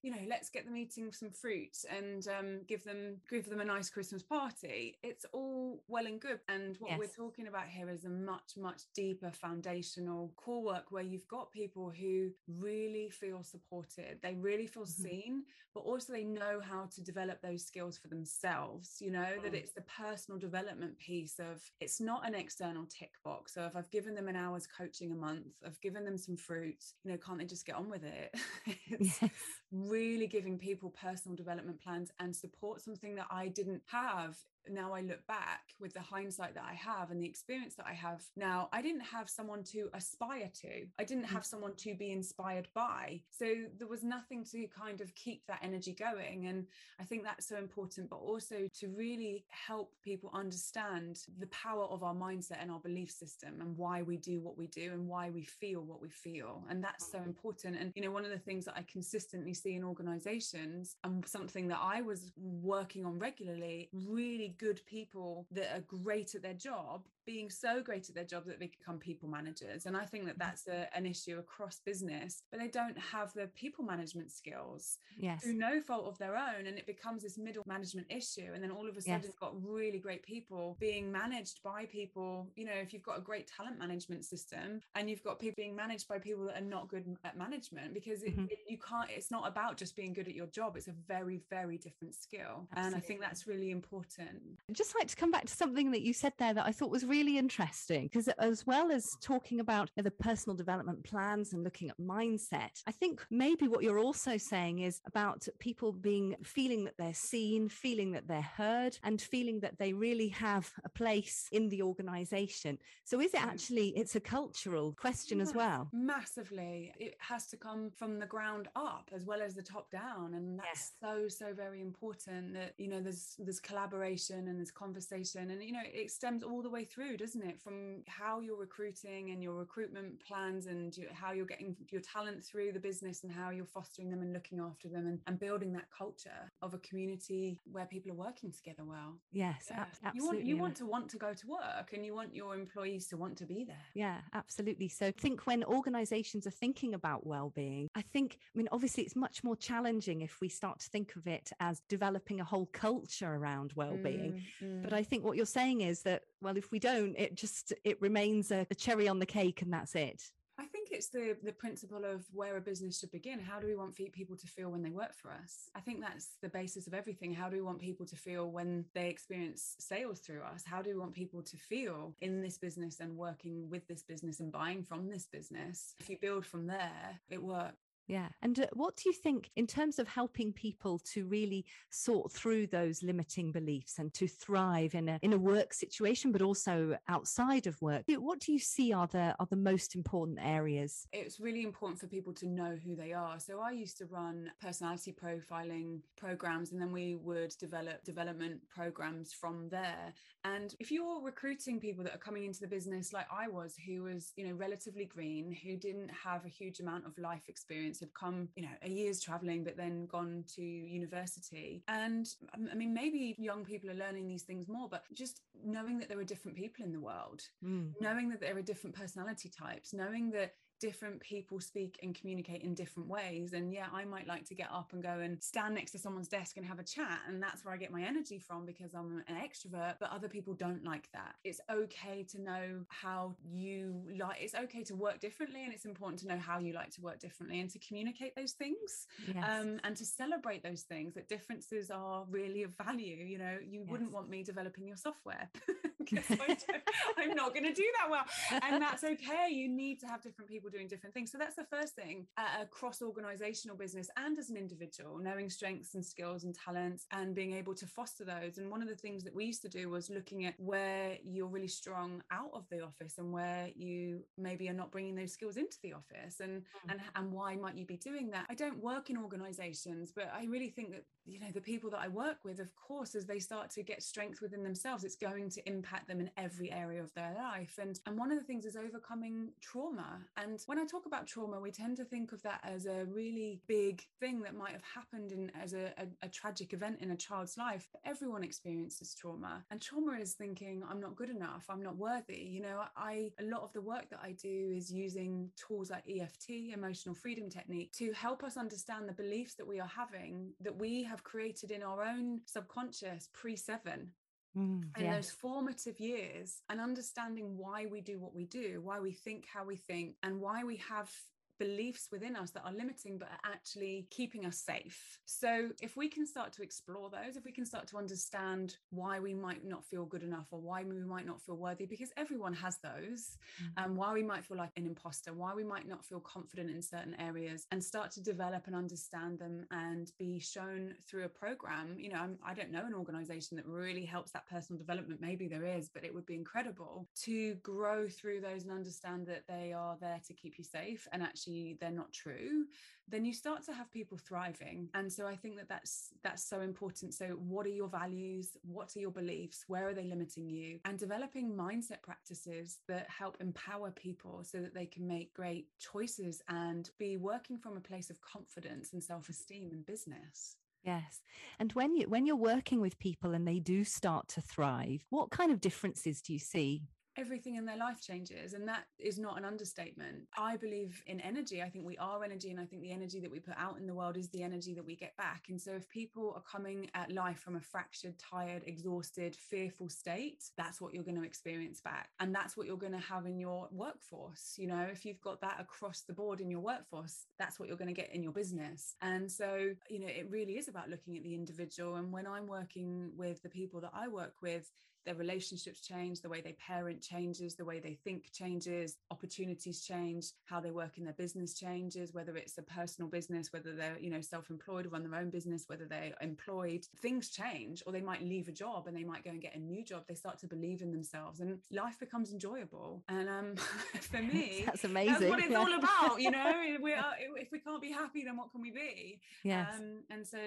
you 0.08 0.14
know 0.14 0.28
let's 0.30 0.50
get 0.50 0.66
them 0.66 0.78
eating 0.78 1.12
some 1.12 1.30
fruit 1.30 1.76
and 1.96 2.28
um, 2.28 2.62
give 2.68 2.84
them 2.84 3.18
give 3.30 3.50
them 3.50 3.60
a 3.60 3.66
nice 3.66 3.90
christmas 3.90 4.24
party. 4.24 4.98
It's 5.04 5.26
all 5.34 5.84
well 5.88 6.06
and 6.06 6.20
good. 6.20 6.40
And 6.48 6.78
what 6.80 6.92
yes. 6.92 7.00
we're 7.00 7.26
talking 7.26 7.48
about 7.48 7.68
here 7.68 7.90
is 7.90 8.06
a 8.06 8.10
much 8.10 8.54
much 8.58 8.84
deeper 8.96 9.32
foundational 9.32 10.32
core 10.38 10.64
work 10.64 10.86
where 10.92 11.04
you've 11.04 11.28
got 11.28 11.52
people 11.52 11.92
who 11.92 12.30
really 12.48 13.10
feel 13.10 13.44
supported. 13.44 14.20
They 14.24 14.36
really 14.36 14.68
feel 14.68 14.84
mm-hmm. 14.84 15.04
seen 15.04 15.44
but 15.74 15.82
also 15.82 16.12
they 16.12 16.24
know 16.24 16.60
how 16.60 16.90
to 16.92 17.04
develop 17.04 17.40
those 17.44 17.64
skills 17.64 18.00
for 18.00 18.08
themselves 18.08 18.98
you 19.00 19.12
know 19.12 19.20
mm. 19.20 19.44
that 19.44 19.54
it's 19.54 19.74
the 19.74 19.82
personal 19.82 20.40
development 20.40 20.98
piece 20.98 21.38
of 21.38 21.62
it's 21.80 22.02
not 22.02 22.28
an 22.28 22.34
external 22.34 22.84
tick 22.86 23.12
box 23.24 23.54
so 23.54 23.64
if 23.66 23.76
i've 23.76 23.92
given 23.92 24.16
them 24.16 24.28
an 24.28 24.36
hour's 24.36 24.68
coaching 24.78 25.12
a 25.12 25.16
month. 25.16 25.48
I've 25.66 25.80
given 25.82 26.06
them 26.06 26.18
some 26.18 26.38
fruits. 26.38 26.94
You 27.04 27.12
know 27.12 27.18
can't 27.18 27.40
they 27.40 27.46
just 27.46 27.66
get 27.66 27.76
on 27.76 27.90
with 27.90 28.04
it? 28.04 28.36
It's 28.90 29.22
yes. 29.22 29.32
really 29.72 29.97
giving 30.28 30.58
people 30.58 30.90
personal 30.90 31.36
development 31.36 31.82
plans 31.82 32.12
and 32.20 32.36
support 32.36 32.82
something 32.82 33.16
that 33.16 33.28
I 33.30 33.48
didn't 33.48 33.82
have 33.88 34.38
now 34.72 34.94
I 34.94 35.02
look 35.02 35.26
back 35.28 35.62
with 35.80 35.94
the 35.94 36.02
hindsight 36.02 36.56
that 36.56 36.66
I 36.70 36.74
have 36.74 37.12
and 37.12 37.22
the 37.22 37.28
experience 37.28 37.76
that 37.76 37.86
I 37.88 37.94
have 37.94 38.24
now, 38.36 38.70
I 38.72 38.82
didn't 38.82 39.02
have 39.02 39.30
someone 39.30 39.64
to 39.66 39.90
aspire 39.94 40.50
to. 40.62 40.86
I 41.00 41.04
didn't 41.04 41.26
mm. 41.26 41.34
have 41.34 41.46
someone 41.46 41.76
to 41.76 41.94
be 41.96 42.12
inspired 42.12 42.68
by. 42.74 43.22
So 43.30 43.46
there 43.78 43.88
was 43.88 44.04
nothing 44.04 44.44
to 44.52 44.68
kind 44.68 45.02
of 45.02 45.14
keep 45.16 45.46
that 45.48 45.60
energy 45.62 45.94
going. 45.94 46.48
And 46.48 46.66
I 47.00 47.04
think 47.04 47.24
that's 47.24 47.48
so 47.48 47.58
important, 47.58 48.10
but 48.10 48.18
also 48.18 48.68
to 48.80 48.88
really 48.90 49.46
help 49.50 49.94
people 50.04 50.32
understand 50.34 51.20
the 51.40 51.48
power 51.48 51.86
of 51.86 52.04
our 52.04 52.16
mindset 52.16 52.62
and 52.62 52.72
our 52.72 52.80
belief 52.80 53.12
system 53.12 53.62
and 53.62 53.78
why 53.78 54.02
we 54.02 54.18
do 54.18 54.40
what 54.40 54.58
we 54.58 54.68
do 54.68 54.92
and 54.94 55.08
why 55.08 55.30
we 55.30 55.44
feel 55.44 55.82
what 55.82 56.02
we 56.02 56.10
feel. 56.10 56.64
And 56.70 56.84
that's 56.84 57.12
so 57.12 57.20
important. 57.20 57.78
And, 57.80 57.92
you 57.96 58.02
know, 58.02 58.12
one 58.12 58.26
of 58.26 58.32
the 58.32 58.40
things 58.40 58.66
that 58.66 58.76
I 58.76 58.86
consistently 58.92 59.54
see 59.54 59.76
in 59.76 59.84
organizations 59.84 60.96
and 61.04 61.26
something 61.28 61.68
that 61.68 61.80
I 61.82 62.02
was 62.02 62.32
working 62.38 63.06
on 63.06 63.20
regularly, 63.20 63.90
really 63.94 64.56
good 64.58 64.82
people 64.86 65.48
that 65.52 65.76
are 65.76 65.82
great 65.82 66.36
at 66.36 66.42
their 66.42 66.54
job 66.54 67.04
being 67.28 67.50
so 67.50 67.84
great 67.84 68.10
at 68.10 68.16
their 68.16 68.24
job 68.24 68.46
that 68.46 68.60
they 68.60 68.72
become 68.80 68.98
people 68.98 69.30
managers. 69.30 69.86
And 69.86 69.96
I 69.96 70.06
think 70.06 70.26
that 70.26 70.40
that's 70.40 70.66
a, 70.68 70.88
an 70.96 71.06
issue 71.06 71.38
across 71.38 71.82
business, 71.86 72.42
but 72.50 72.60
they 72.60 72.70
don't 72.70 72.98
have 72.98 73.34
the 73.34 73.48
people 73.54 73.84
management 73.84 74.32
skills 74.32 74.98
yes. 75.18 75.44
through 75.44 75.54
no 75.54 75.82
fault 75.82 76.06
of 76.08 76.18
their 76.18 76.36
own. 76.36 76.66
And 76.66 76.78
it 76.78 76.88
becomes 76.88 77.22
this 77.22 77.38
middle 77.38 77.64
management 77.68 78.08
issue. 78.10 78.50
And 78.54 78.64
then 78.64 78.72
all 78.72 78.88
of 78.88 78.96
a 78.98 79.02
sudden, 79.02 79.20
yes. 79.20 79.24
you've 79.26 79.40
got 79.40 79.54
really 79.62 80.00
great 80.00 80.24
people 80.24 80.78
being 80.80 81.12
managed 81.12 81.60
by 81.64 81.86
people. 81.86 82.48
You 82.56 82.66
know, 82.66 82.78
if 82.82 82.94
you've 82.94 83.04
got 83.04 83.18
a 83.18 83.22
great 83.22 83.52
talent 83.56 83.78
management 83.78 84.24
system 84.24 84.80
and 84.96 85.10
you've 85.10 85.24
got 85.24 85.40
people 85.40 85.56
being 85.58 85.76
managed 85.76 86.08
by 86.08 86.20
people 86.20 86.46
that 86.46 86.58
are 86.58 86.66
not 86.66 86.88
good 86.88 87.06
at 87.26 87.38
management, 87.38 87.94
because 87.94 88.24
it, 88.24 88.38
mm-hmm. 88.38 88.46
it, 88.46 88.60
you 88.70 88.78
can't, 88.78 89.10
it's 89.10 89.30
not 89.30 89.46
about 89.46 89.76
just 89.76 89.98
being 89.98 90.14
good 90.14 90.30
at 90.30 90.36
your 90.36 90.48
job. 90.48 90.78
It's 90.78 90.88
a 90.88 90.96
very, 91.08 91.42
very 91.50 91.78
different 91.78 92.16
skill. 92.16 92.68
Absolutely. 92.72 92.88
And 92.88 92.96
I 92.96 93.00
think 93.00 93.20
that's 93.20 93.48
really 93.48 93.72
important. 93.72 94.40
I'd 94.70 94.76
just 94.76 94.96
like 94.96 95.10
to 95.10 95.16
come 95.18 95.32
back 95.32 95.46
to 95.46 95.54
something 95.54 95.92
that 95.92 96.02
you 96.02 96.14
said 96.14 96.32
there 96.38 96.54
that 96.54 96.66
I 96.66 96.72
thought 96.72 96.90
was 96.90 97.04
really 97.04 97.17
really 97.18 97.38
interesting 97.38 98.04
because 98.04 98.28
as 98.40 98.66
well 98.68 98.92
as 98.92 99.04
talking 99.22 99.60
about 99.60 99.90
the 99.96 100.12
personal 100.12 100.56
development 100.56 101.04
plans 101.04 101.54
and 101.54 101.64
looking 101.64 101.90
at 101.90 101.98
mindset, 101.98 102.82
I 102.86 102.92
think 102.92 103.26
maybe 103.32 103.68
what 103.68 103.82
you're 103.84 104.00
also 104.00 104.38
saying 104.38 104.80
is 104.80 105.02
about 105.08 105.48
people 105.60 105.92
being 105.92 106.36
feeling 106.44 106.84
that 106.86 106.96
they're 107.00 107.14
seen, 107.14 107.70
feeling 107.70 108.12
that 108.12 108.28
they're 108.28 108.52
heard, 108.62 108.98
and 109.04 109.20
feeling 109.20 109.60
that 109.62 109.80
they 109.80 109.94
really 109.94 110.30
have 110.30 110.72
a 110.86 110.90
place 110.90 111.48
in 111.52 111.70
the 111.70 111.82
organization. 111.82 112.78
So 113.04 113.20
is 113.20 113.34
it 113.34 113.42
mm. 113.42 113.52
actually 113.52 113.88
it's 114.02 114.16
a 114.16 114.20
cultural 114.20 114.94
question 114.94 115.42
as 115.42 115.54
well? 115.54 115.90
Massively. 115.92 116.94
It 117.00 117.16
has 117.20 117.48
to 117.48 117.58
come 117.58 117.90
from 118.00 118.20
the 118.20 118.26
ground 118.36 118.68
up 118.76 119.10
as 119.16 119.24
well 119.26 119.42
as 119.42 119.56
the 119.56 119.64
top 119.64 119.90
down. 119.90 120.36
And 120.36 120.60
that's 120.60 120.68
yes. 120.80 120.92
so, 121.02 121.28
so 121.28 121.54
very 121.54 121.82
important 121.82 122.54
that, 122.54 122.74
you 122.78 122.90
know, 122.92 123.02
there's 123.02 123.36
there's 123.40 123.60
collaboration 123.60 124.48
and 124.50 124.58
there's 124.60 124.72
conversation. 124.86 125.50
And, 125.52 125.64
you 125.64 125.72
know, 125.72 125.88
it 126.04 126.12
stems 126.12 126.44
all 126.44 126.62
the 126.62 126.70
way 126.70 126.84
through, 126.84 127.07
doesn't 127.16 127.44
it? 127.44 127.62
From 127.62 128.04
how 128.08 128.40
you're 128.40 128.58
recruiting 128.58 129.30
and 129.30 129.42
your 129.42 129.54
recruitment 129.54 130.20
plans 130.20 130.66
and 130.66 130.98
how 131.14 131.32
you're 131.32 131.46
getting 131.46 131.76
your 131.90 132.02
talent 132.02 132.44
through 132.44 132.72
the 132.74 132.80
business 132.80 133.24
and 133.24 133.32
how 133.32 133.52
you're 133.52 133.66
fostering 133.66 134.10
them 134.10 134.22
and 134.22 134.34
looking 134.34 134.60
after 134.60 134.90
them 134.90 135.08
and, 135.08 135.20
and 135.28 135.40
building 135.40 135.72
that 135.74 135.86
culture 135.96 136.52
of 136.62 136.74
a 136.74 136.80
community 136.80 137.60
where 137.72 137.86
people 137.86 138.12
are 138.12 138.16
working 138.16 138.52
together 138.52 138.84
well. 138.84 139.20
Yes, 139.32 139.68
yeah. 139.70 139.82
ab- 139.82 139.88
absolutely. 140.06 140.20
You 140.20 140.26
want 140.26 140.46
you 140.46 140.58
want 140.58 140.76
to 140.78 140.86
want 140.86 141.10
to 141.10 141.18
go 141.18 141.34
to 141.34 141.48
work 141.48 141.94
and 141.94 142.06
you 142.06 142.14
want 142.14 142.36
your 142.36 142.56
employees 142.56 143.08
to 143.08 143.18
want 143.18 143.38
to 143.38 143.46
be 143.46 143.64
there. 143.64 143.76
Yeah, 143.94 144.18
absolutely. 144.34 144.90
So 144.90 145.08
I 145.08 145.12
think 145.12 145.46
when 145.46 145.64
organizations 145.64 146.48
are 146.48 146.52
thinking 146.52 146.94
about 146.94 147.26
well-being, 147.26 147.88
I 147.96 148.02
think 148.02 148.40
I 148.56 148.58
mean 148.58 148.68
obviously 148.72 149.04
it's 149.04 149.16
much 149.16 149.44
more 149.44 149.56
challenging 149.56 150.22
if 150.22 150.42
we 150.42 150.50
start 150.50 150.80
to 150.80 150.90
think 150.90 151.16
of 151.16 151.28
it 151.28 151.52
as 151.60 151.82
developing 151.88 152.40
a 152.40 152.44
whole 152.44 152.68
culture 152.74 153.36
around 153.36 153.74
well-being. 153.76 154.44
Mm, 154.62 154.68
mm. 154.68 154.84
But 154.84 154.94
I 154.94 155.04
think 155.04 155.24
what 155.24 155.38
you're 155.38 155.46
saying 155.46 155.82
is 155.82 156.02
that 156.04 156.24
well 156.42 156.58
if 156.58 156.72
we 156.72 156.80
don't 156.80 157.16
it 157.18 157.36
just 157.36 157.74
it 157.84 158.02
remains 158.02 158.52
a, 158.52 158.66
a 158.70 158.76
cherry 158.76 159.08
on 159.08 159.20
the 159.20 159.26
cake 159.26 159.62
and 159.62 159.74
that's 159.74 159.96
it 159.96 160.32
I 160.60 160.66
think 160.66 160.90
it's 160.92 161.10
the 161.10 161.38
the 161.44 161.52
principle 161.52 162.04
of 162.04 162.26
where 162.34 162.58
a 162.58 162.62
business 162.62 163.00
should 163.00 163.12
begin. 163.12 163.40
How 163.40 163.60
do 163.60 163.68
we 163.68 163.76
want 163.76 163.96
people 163.96 164.36
to 164.36 164.48
feel 164.48 164.72
when 164.72 164.82
they 164.82 164.90
work 164.90 165.14
for 165.14 165.32
us? 165.32 165.70
I 165.76 165.82
think 165.82 166.02
that's 166.02 166.30
the 166.42 166.50
basis 166.50 166.88
of 166.88 166.96
everything. 166.96 167.34
How 167.34 167.48
do 167.50 167.58
we 167.58 167.62
want 167.62 167.80
people 167.80 168.06
to 168.08 168.16
feel 168.16 168.50
when 168.50 168.86
they 168.96 169.10
experience 169.10 169.76
sales 169.80 170.20
through 170.20 170.42
us? 170.42 170.64
How 170.66 170.82
do 170.82 170.90
we 170.90 170.98
want 170.98 171.14
people 171.14 171.44
to 171.44 171.58
feel 171.58 172.16
in 172.22 172.42
this 172.42 172.58
business 172.58 173.00
and 173.00 173.16
working 173.16 173.70
with 173.70 173.88
this 173.88 174.02
business 174.02 174.40
and 174.40 174.52
buying 174.52 174.84
from 174.84 175.08
this 175.08 175.28
business? 175.28 175.94
If 176.00 176.10
you 176.10 176.18
build 176.20 176.46
from 176.46 176.66
there, 176.66 177.20
it 177.30 177.42
works. 177.42 177.78
Yeah. 178.08 178.30
And 178.42 178.60
uh, 178.60 178.68
what 178.74 178.96
do 178.96 179.04
you 179.10 179.14
think 179.14 179.52
in 179.58 179.68
terms 179.68 180.00
of 180.00 180.08
helping 180.08 180.54
people 180.54 181.00
to 181.14 181.26
really 181.26 181.66
sort 181.90 182.32
through 182.32 182.68
those 182.68 183.04
limiting 183.04 183.52
beliefs 183.52 184.00
and 184.00 184.14
to 184.14 184.28
thrive 184.28 184.96
in 184.96 185.10
a 185.10 185.20
in 185.22 185.34
a 185.34 185.38
work 185.38 185.74
situation, 185.74 186.32
but 186.32 186.42
also 186.42 186.98
outside 187.10 187.68
of 187.68 187.82
work? 187.82 188.04
What 188.08 188.40
do 188.40 188.54
you 188.54 188.60
see 188.60 188.94
are 188.94 189.08
the 189.08 189.36
are 189.40 189.48
the 189.50 189.58
most 189.58 189.94
important 189.94 190.40
areas? 190.42 191.08
It's 191.12 191.40
really 191.40 191.64
important 191.64 192.00
for 192.00 192.08
people 192.08 192.34
to 192.36 192.48
know 192.48 192.78
who 192.84 192.96
they 192.96 193.12
are. 193.12 193.40
So 193.40 193.60
I 193.60 193.72
used 193.72 193.98
to 193.98 194.06
run 194.06 194.52
personality 194.62 195.14
profiling 195.14 196.00
programs, 196.18 196.72
and 196.72 196.82
then 196.82 196.94
we 196.94 197.16
would 197.16 197.54
develop 197.60 198.06
development 198.06 198.62
programs 198.70 199.34
from 199.34 199.68
there. 199.70 200.14
And 200.46 200.74
if 200.80 200.92
you're 200.92 201.22
recruiting 201.22 201.80
people 201.82 202.06
that 202.06 202.16
are 202.16 202.20
coming 202.20 202.46
into 202.46 202.62
the 202.62 202.68
business 202.68 203.12
like 203.12 203.28
I 203.30 203.50
was, 203.50 203.76
who 203.86 204.04
was 204.04 204.32
you 204.38 204.48
know 204.48 204.54
relatively 204.54 205.04
green, 205.04 205.52
who 205.52 205.76
didn't 205.76 206.10
have 206.24 206.46
a 206.46 206.50
huge 206.50 206.80
amount 206.80 207.06
of 207.06 207.18
life 207.18 207.50
experience 207.50 207.97
had 208.00 208.14
come, 208.14 208.50
you 208.56 208.64
know, 208.64 208.76
a 208.84 208.90
year's 208.90 209.22
traveling, 209.22 209.64
but 209.64 209.78
then 209.78 210.06
gone 210.08 210.44
to 210.56 210.62
university. 210.62 211.84
And 211.88 212.28
um, 212.54 212.70
I 212.72 212.76
mean, 212.76 212.94
maybe 212.94 213.36
young 213.38 213.66
people 213.66 213.90
are 213.90 213.96
learning 213.96 214.28
these 214.28 214.44
things 214.44 214.68
more, 214.68 214.88
but 214.90 215.04
just 215.14 215.42
knowing 215.64 216.00
that 216.00 216.10
there 216.10 216.20
are 216.20 216.24
different 216.24 216.58
people 216.58 216.86
in 216.86 216.92
the 216.92 217.00
world, 217.00 217.42
mm. 217.64 217.92
knowing 218.00 218.30
that 218.30 218.42
there 218.42 218.58
are 218.58 218.62
different 218.62 218.96
personality 218.96 219.50
types, 219.50 219.94
knowing 219.94 220.32
that 220.32 220.54
different 220.80 221.20
people 221.20 221.60
speak 221.60 222.00
and 222.04 222.14
communicate 222.14 222.62
in 222.62 222.74
different 222.74 223.10
ways. 223.10 223.54
And 223.54 223.74
yeah, 223.74 223.88
I 223.94 224.06
might 224.06 224.28
like 224.28 224.46
to 224.46 224.56
get 224.56 224.70
up 224.72 224.94
and 224.94 225.02
go 225.02 225.20
and 225.20 225.42
stand 225.42 225.76
next 225.76 225.92
to 225.92 226.00
someone's 226.00 226.28
desk 226.28 226.58
and 226.58 226.66
have 226.66 226.80
a 226.80 226.84
chat. 226.84 227.20
And 227.28 227.42
that's 227.42 227.66
where 227.66 227.74
I 227.74 227.78
get 227.78 227.92
my 227.92 228.02
energy 228.02 228.40
from 228.40 228.66
because 228.66 228.94
I'm 228.94 229.24
an 229.28 229.36
extrovert, 229.36 229.96
but 230.00 230.12
other 230.12 230.28
people 230.28 230.54
don't 230.54 230.84
like 230.84 231.10
that. 231.14 231.36
It's 231.44 231.62
okay 231.72 232.24
to 232.32 232.42
know 232.42 232.86
how 232.90 233.36
you 233.44 234.02
like, 234.20 234.38
it's 234.42 234.56
okay 234.56 234.84
to 234.84 234.96
work 234.96 235.20
differently. 235.20 235.64
And 235.64 235.74
it's 235.74 235.86
important 235.86 236.20
to 236.22 236.28
know 236.28 236.38
how 236.38 236.60
you 236.60 236.74
like 236.74 236.92
to 236.92 237.02
work 237.02 237.20
differently 237.20 237.60
and 237.60 237.70
to 237.72 237.80
communicate 237.80 238.36
those 238.36 238.52
things 238.52 239.08
yes. 239.34 239.44
um, 239.48 239.80
and 239.84 239.96
to 239.98 240.06
celebrate 240.06 240.64
those 240.64 240.82
things 240.82 241.14
that 241.16 241.28
differences 241.28 241.90
are 241.90 242.26
really 242.30 242.64
of 242.64 242.72
value. 242.78 243.16
You 243.16 243.38
know, 243.40 243.58
you 243.64 243.82
yes. 243.82 243.90
wouldn't 243.90 244.12
want 244.12 244.30
me 244.30 244.44
developing 244.44 244.88
your 244.88 244.98
software. 244.98 245.50
I'm 247.18 247.36
not 247.36 247.54
going 247.54 247.66
to 247.66 247.74
do 247.74 247.86
that 248.00 248.10
well. 248.10 248.24
And 248.64 248.82
that's 248.82 249.04
okay. 249.04 249.50
You 249.52 249.68
need 249.68 250.00
to 250.02 250.08
have 250.08 250.22
different 250.22 250.50
people 250.50 250.67
doing 250.70 250.88
different 250.88 251.14
things. 251.14 251.32
So 251.32 251.38
that's 251.38 251.56
the 251.56 251.66
first 251.66 251.96
thing 251.96 252.28
a 252.38 252.66
cross 252.66 253.02
organizational 253.02 253.78
business 253.78 254.10
and 254.18 254.38
as 254.38 254.50
an 254.50 254.58
individual, 254.58 255.18
knowing 255.18 255.50
strengths 255.50 255.96
and 255.96 256.06
skills 256.06 256.44
and 256.44 256.56
talents 256.56 257.06
and 257.12 257.36
being 257.36 257.54
able 257.54 257.74
to 257.76 257.86
foster 257.86 258.24
those. 258.24 258.58
And 258.58 258.70
one 258.70 258.82
of 258.82 258.88
the 258.88 258.96
things 258.96 259.24
that 259.24 259.36
we 259.36 259.46
used 259.46 259.62
to 259.64 259.70
do 259.70 259.90
was 259.90 260.10
looking 260.10 260.46
at 260.46 260.56
where 260.58 261.18
you're 261.24 261.48
really 261.48 261.68
strong 261.68 262.22
out 262.32 262.52
of 262.54 262.66
the 262.70 262.82
office 262.82 263.18
and 263.18 263.32
where 263.32 263.70
you 263.76 264.22
maybe 264.38 264.70
are 264.70 264.74
not 264.74 264.92
bringing 264.92 265.16
those 265.16 265.34
skills 265.34 265.58
into 265.58 265.78
the 265.84 265.94
office 265.94 266.40
and, 266.40 266.62
mm. 266.62 266.92
and, 266.92 267.00
and 267.16 267.32
why 267.32 267.56
might 267.56 267.76
you 267.76 267.86
be 267.86 267.98
doing 267.98 268.30
that? 268.32 268.46
I 268.50 268.56
don't 268.56 268.82
work 268.82 269.10
in 269.10 269.18
organizations, 269.18 270.12
but 270.16 270.32
I 270.36 270.46
really 270.46 270.70
think 270.70 270.92
that, 270.92 271.04
you 271.26 271.40
know, 271.40 271.52
the 271.54 271.62
people 271.62 271.90
that 271.92 272.00
I 272.02 272.08
work 272.08 272.38
with, 272.44 272.60
of 272.60 272.70
course, 272.76 273.16
as 273.16 273.26
they 273.26 273.40
start 273.40 273.70
to 273.72 273.84
get 273.84 274.02
strength 274.02 274.42
within 274.42 274.64
themselves, 274.64 275.04
it's 275.04 275.16
going 275.16 275.50
to 275.50 275.68
impact 275.68 276.08
them 276.08 276.20
in 276.20 276.30
every 276.38 276.72
area 276.72 277.02
of 277.02 277.14
their 277.14 277.36
life. 277.38 277.78
And, 277.82 278.00
and 278.06 278.18
one 278.18 278.32
of 278.32 278.38
the 278.38 278.44
things 278.44 278.66
is 278.66 278.76
overcoming 278.76 279.50
trauma. 279.62 280.20
And 280.58 280.64
when 280.68 280.80
I 280.80 280.86
talk 280.86 281.06
about 281.06 281.28
trauma, 281.28 281.60
we 281.60 281.70
tend 281.70 281.98
to 281.98 282.04
think 282.04 282.32
of 282.32 282.42
that 282.42 282.62
as 282.64 282.88
a 282.88 283.06
really 283.06 283.60
big 283.68 284.02
thing 284.20 284.42
that 284.42 284.56
might 284.56 284.72
have 284.72 284.82
happened 284.82 285.32
in 285.32 285.52
as 285.62 285.74
a, 285.74 285.94
a, 286.00 286.26
a 286.26 286.30
tragic 286.30 286.74
event 286.74 286.98
in 287.00 287.12
a 287.12 287.16
child's 287.16 287.58
life. 287.58 287.88
But 287.92 288.02
everyone 288.04 288.44
experiences 288.44 289.14
trauma. 289.14 289.64
And 289.70 289.80
trauma 289.80 290.14
is 290.20 290.34
thinking, 290.34 290.82
I'm 290.90 291.00
not 291.00 291.16
good 291.16 291.30
enough, 291.30 291.66
I'm 291.70 291.84
not 291.84 291.96
worthy. 291.96 292.38
You 292.38 292.62
know, 292.62 292.82
I 292.96 293.30
a 293.40 293.44
lot 293.44 293.62
of 293.62 293.72
the 293.74 293.82
work 293.82 294.10
that 294.10 294.20
I 294.24 294.32
do 294.32 294.74
is 294.76 294.92
using 294.92 295.52
tools 295.56 295.92
like 295.92 296.10
EFT, 296.10 296.74
emotional 296.74 297.14
freedom 297.14 297.50
technique, 297.50 297.92
to 297.98 298.12
help 298.14 298.44
us 298.44 298.58
understand 298.58 299.08
the 299.08 299.14
beliefs 299.14 299.54
that 299.56 299.68
we 299.68 299.80
are 299.80 299.92
having 299.96 300.54
that 300.62 300.76
we 300.76 301.04
have 301.04 301.24
created 301.24 301.70
in 301.70 301.84
our 301.84 302.04
own 302.04 302.42
subconscious 302.48 303.30
pre 303.32 303.56
seven 303.56 304.12
mm, 304.58 304.84
in 304.98 305.06
yes. 305.06 305.16
those 305.16 305.32
formative 305.32 306.00
years 306.00 306.62
and 306.70 306.80
understanding 306.80 307.58
why 307.58 307.86
we 307.86 308.02
do 308.02 308.20
what 308.20 308.34
we 308.34 308.46
do, 308.46 308.82
why 308.84 309.00
we 309.00 309.12
think 309.12 309.46
how 309.52 309.64
we 309.64 309.76
think, 309.76 310.16
and 310.24 310.40
why 310.40 310.64
we 310.64 310.78
have 310.78 311.12
beliefs 311.60 312.08
within 312.12 312.36
us 312.36 312.52
that 312.52 312.64
are 312.66 312.74
limiting 312.74 313.18
but 313.18 313.30
are 313.30 313.52
actually 313.52 314.08
keeping 314.10 314.46
us 314.46 314.58
safe. 314.58 315.20
So, 315.26 315.70
if 315.82 315.98
we 315.98 316.10
can 316.10 316.26
start 316.26 316.54
to 316.54 316.64
explore 316.64 317.10
those, 317.10 317.36
if 317.36 317.46
we 317.46 317.52
can 317.52 317.66
start 317.66 317.88
to 317.88 317.98
understand 317.98 318.78
why 318.90 319.20
we 319.20 319.34
might 319.34 319.66
not 319.66 319.86
feel 319.86 320.06
good 320.06 320.24
enough 320.24 320.48
or 320.52 320.60
why 320.60 320.84
we 320.84 321.00
might 321.00 321.26
not 321.26 321.42
feel 321.42 321.56
worthy, 321.56 321.86
because 321.86 322.12
everyone 322.18 322.54
has 322.54 322.78
those, 322.84 323.38
and 323.60 323.76
mm-hmm. 323.76 323.92
um, 323.92 323.96
why 323.96 324.14
we 324.14 324.24
might 324.24 324.46
feel 324.46 324.58
like 324.58 324.72
an 324.76 324.86
imposter, 324.86 325.34
why 325.34 325.54
we 325.54 325.64
might 325.64 325.88
not 325.88 326.06
feel 326.06 326.20
confident 326.20 326.70
in 326.70 326.82
certain 326.82 327.16
areas, 327.20 327.66
and 327.72 327.84
start 327.84 328.12
to 328.12 328.22
develop 328.22 328.68
and 328.68 328.76
understand 328.76 329.40
them 329.40 329.66
and 329.72 330.12
be 330.18 330.40
shown 330.40 330.94
through 331.08 331.26
a 331.26 331.30
program. 331.30 331.96
You 331.98 332.10
know, 332.10 332.20
I'm, 332.20 332.38
I 332.46 332.54
do 332.54 332.62
not 332.62 332.72
know 332.72 332.88
an 332.88 332.94
organization 332.94 333.58
that 333.58 333.66
really 333.66 334.06
helps 334.06 334.32
that 334.32 334.48
personal 334.50 334.78
development. 334.78 335.22
Maybe 335.22 335.48
there 335.48 335.66
is, 335.66 335.90
but 335.94 336.04
it 336.04 336.14
would 336.14 336.26
be 336.26 336.36
incredible 336.36 337.08
to 337.24 337.56
grow 337.56 338.08
through 338.08 338.42
those 338.42 338.64
and 338.64 338.72
understand 338.72 339.28
that 339.28 339.44
they 339.48 339.74
are 339.74 339.98
there 340.00 340.20
to 340.28 340.34
keep 340.34 340.58
you 340.58 340.64
safe 340.64 341.08
and 341.12 341.22
actually 341.22 341.47
actually 341.48 341.78
they're 341.80 341.92
not 341.92 342.12
true 342.14 342.66
then 343.10 343.24
you 343.24 343.34
start 343.34 343.64
to 343.64 343.72
have 343.72 343.90
people 343.90 344.18
thriving. 344.18 344.90
And 344.94 345.12
so 345.12 345.26
i 345.26 345.36
think 345.36 345.56
that 345.56 345.70
that's 345.70 346.10
that's 346.24 346.44
so 346.44 346.60
important. 346.60 347.14
So 347.14 347.28
what 347.28 347.66
are 347.66 347.70
your 347.70 347.88
values? 347.88 348.58
What 348.64 348.98
are 348.98 349.00
your 349.00 349.12
beliefs? 349.12 349.64
Where 349.68 349.88
are 349.88 349.94
they 349.94 350.04
limiting 350.04 350.50
you? 350.50 350.80
And 350.84 351.00
developing 351.00 351.54
mindset 351.54 352.02
practices 352.02 352.80
that 352.90 353.08
help 353.10 353.38
empower 353.40 353.92
people 353.92 354.44
so 354.44 354.60
that 354.60 354.74
they 354.74 354.86
can 354.86 355.08
make 355.08 355.34
great 355.34 355.68
choices 355.80 356.42
and 356.50 356.90
be 357.00 357.16
working 357.16 357.58
from 357.58 357.78
a 357.78 357.88
place 357.92 358.10
of 358.10 358.20
confidence 358.20 358.92
and 358.92 359.02
self-esteem 359.02 359.70
in 359.72 359.84
business. 359.84 360.58
Yes. 360.84 361.22
And 361.60 361.72
when 361.74 361.96
you 361.96 362.10
when 362.10 362.26
you're 362.26 362.36
working 362.36 362.82
with 362.82 363.00
people 363.00 363.34
and 363.34 363.48
they 363.48 363.60
do 363.60 363.86
start 363.86 364.28
to 364.30 364.42
thrive, 364.42 365.06
what 365.10 365.30
kind 365.30 365.52
of 365.54 365.62
differences 365.62 366.22
do 366.22 366.34
you 366.34 366.40
see? 366.40 366.90
Everything 367.18 367.56
in 367.56 367.66
their 367.66 367.78
life 367.78 368.02
changes. 368.02 368.54
And 368.54 368.68
that 368.68 368.86
is 369.00 369.18
not 369.18 369.38
an 369.38 369.46
understatement. 369.46 370.28
I 370.38 370.58
believe 370.58 371.02
in 371.08 371.20
energy. 371.22 371.62
I 371.62 371.70
think 371.70 371.86
we 371.86 371.98
are 371.98 372.24
energy. 372.24 372.52
And 372.52 372.60
I 372.60 372.66
think 372.66 372.82
the 372.82 372.92
energy 372.92 373.20
that 373.20 373.32
we 373.32 373.40
put 373.40 373.56
out 373.58 373.78
in 373.78 373.88
the 373.88 373.94
world 373.94 374.18
is 374.18 374.30
the 374.30 374.44
energy 374.44 374.74
that 374.76 374.86
we 374.86 374.96
get 374.96 375.16
back. 375.18 375.46
And 375.50 375.60
so 375.60 375.72
if 375.72 375.90
people 375.90 376.34
are 376.36 376.44
coming 376.50 376.90
at 376.94 377.12
life 377.12 377.40
from 377.40 377.56
a 377.56 377.62
fractured, 377.62 378.16
tired, 378.18 378.64
exhausted, 378.66 379.36
fearful 379.36 379.90
state, 379.90 380.44
that's 380.58 380.80
what 380.80 380.94
you're 380.94 381.04
going 381.04 381.18
to 381.18 381.24
experience 381.24 381.82
back. 381.82 382.10
And 382.20 382.34
that's 382.34 382.56
what 382.56 382.68
you're 382.68 382.78
going 382.78 382.94
to 382.94 383.00
have 383.00 383.26
in 383.26 383.40
your 383.40 383.68
workforce. 383.72 384.56
You 384.58 384.68
know, 384.68 384.88
if 384.92 385.06
you've 385.06 385.22
got 385.22 385.42
that 385.42 385.58
across 385.60 386.02
the 386.02 386.14
board 386.14 386.40
in 386.40 386.50
your 386.50 386.60
workforce, 386.60 387.26
that's 387.40 387.60
what 387.60 387.68
you're 387.68 387.78
going 387.78 387.94
to 387.94 388.02
get 388.02 388.14
in 388.14 388.24
your 388.24 388.32
business. 388.32 388.96
And 389.02 389.32
so, 389.32 389.70
you 389.90 390.00
know, 390.00 390.08
it 390.08 390.28
really 390.30 390.58
is 390.58 390.68
about 390.68 390.90
looking 390.90 391.18
at 391.18 391.24
the 391.24 391.34
individual. 391.34 391.96
And 391.96 392.12
when 392.12 392.28
I'm 392.28 392.48
working 392.48 393.12
with 393.16 393.42
the 393.42 393.50
people 393.50 393.82
that 393.82 393.92
I 393.94 394.08
work 394.08 394.36
with, 394.42 394.72
their 395.08 395.16
relationships 395.16 395.80
change, 395.80 396.22
the 396.22 396.28
way 396.28 396.42
they 396.42 396.52
parent 396.54 397.02
changes, 397.02 397.56
the 397.56 397.64
way 397.64 397.80
they 397.80 397.94
think 397.94 398.30
changes, 398.34 398.98
opportunities 399.10 399.82
change, 399.82 400.34
how 400.44 400.60
they 400.60 400.70
work 400.70 400.98
in 400.98 401.06
their 401.06 401.14
business 401.14 401.54
changes, 401.54 402.14
whether 402.14 402.36
it's 402.36 402.58
a 402.58 402.62
personal 402.62 403.10
business, 403.10 403.54
whether 403.54 403.74
they're, 403.74 403.98
you 404.00 404.10
know, 404.10 404.20
self-employed, 404.20 404.92
run 404.92 405.04
their 405.10 405.18
own 405.18 405.30
business, 405.30 405.64
whether 405.68 405.86
they're 405.86 406.14
employed, 406.20 406.86
things 407.02 407.30
change, 407.30 407.82
or 407.88 407.94
they 407.94 408.02
might 408.02 408.22
leave 408.22 408.50
a 408.50 408.52
job 408.52 408.88
and 408.88 408.98
they 408.98 409.06
might 409.06 409.24
go 409.24 409.30
and 409.30 409.42
get 409.42 409.56
a 409.56 409.60
new 409.60 409.82
job. 409.82 410.04
They 410.10 410.16
start 410.16 410.38
to 410.40 410.48
believe 410.48 410.82
in 410.82 410.92
themselves 410.92 411.40
and 411.40 411.60
life 411.72 411.98
becomes 411.98 412.34
enjoyable. 412.34 413.02
And 413.08 413.30
um, 413.30 413.56
for 414.02 414.22
me, 414.22 414.64
that's 414.66 414.84
amazing. 414.84 415.14
That's 415.14 415.30
what 415.30 415.40
it's 415.40 415.52
yeah. 415.52 415.58
all 415.58 415.74
about, 415.74 416.22
you 416.22 416.32
know. 416.32 416.78
we 416.82 416.92
are, 416.94 417.14
if 417.38 417.50
we 417.54 417.60
can't 417.60 417.82
be 417.82 417.92
happy, 417.92 418.26
then 418.26 418.36
what 418.36 418.52
can 418.52 418.62
we 418.62 418.72
be? 418.72 419.22
Yes. 419.44 419.76
Um, 419.78 420.04
and 420.10 420.28
so 420.28 420.38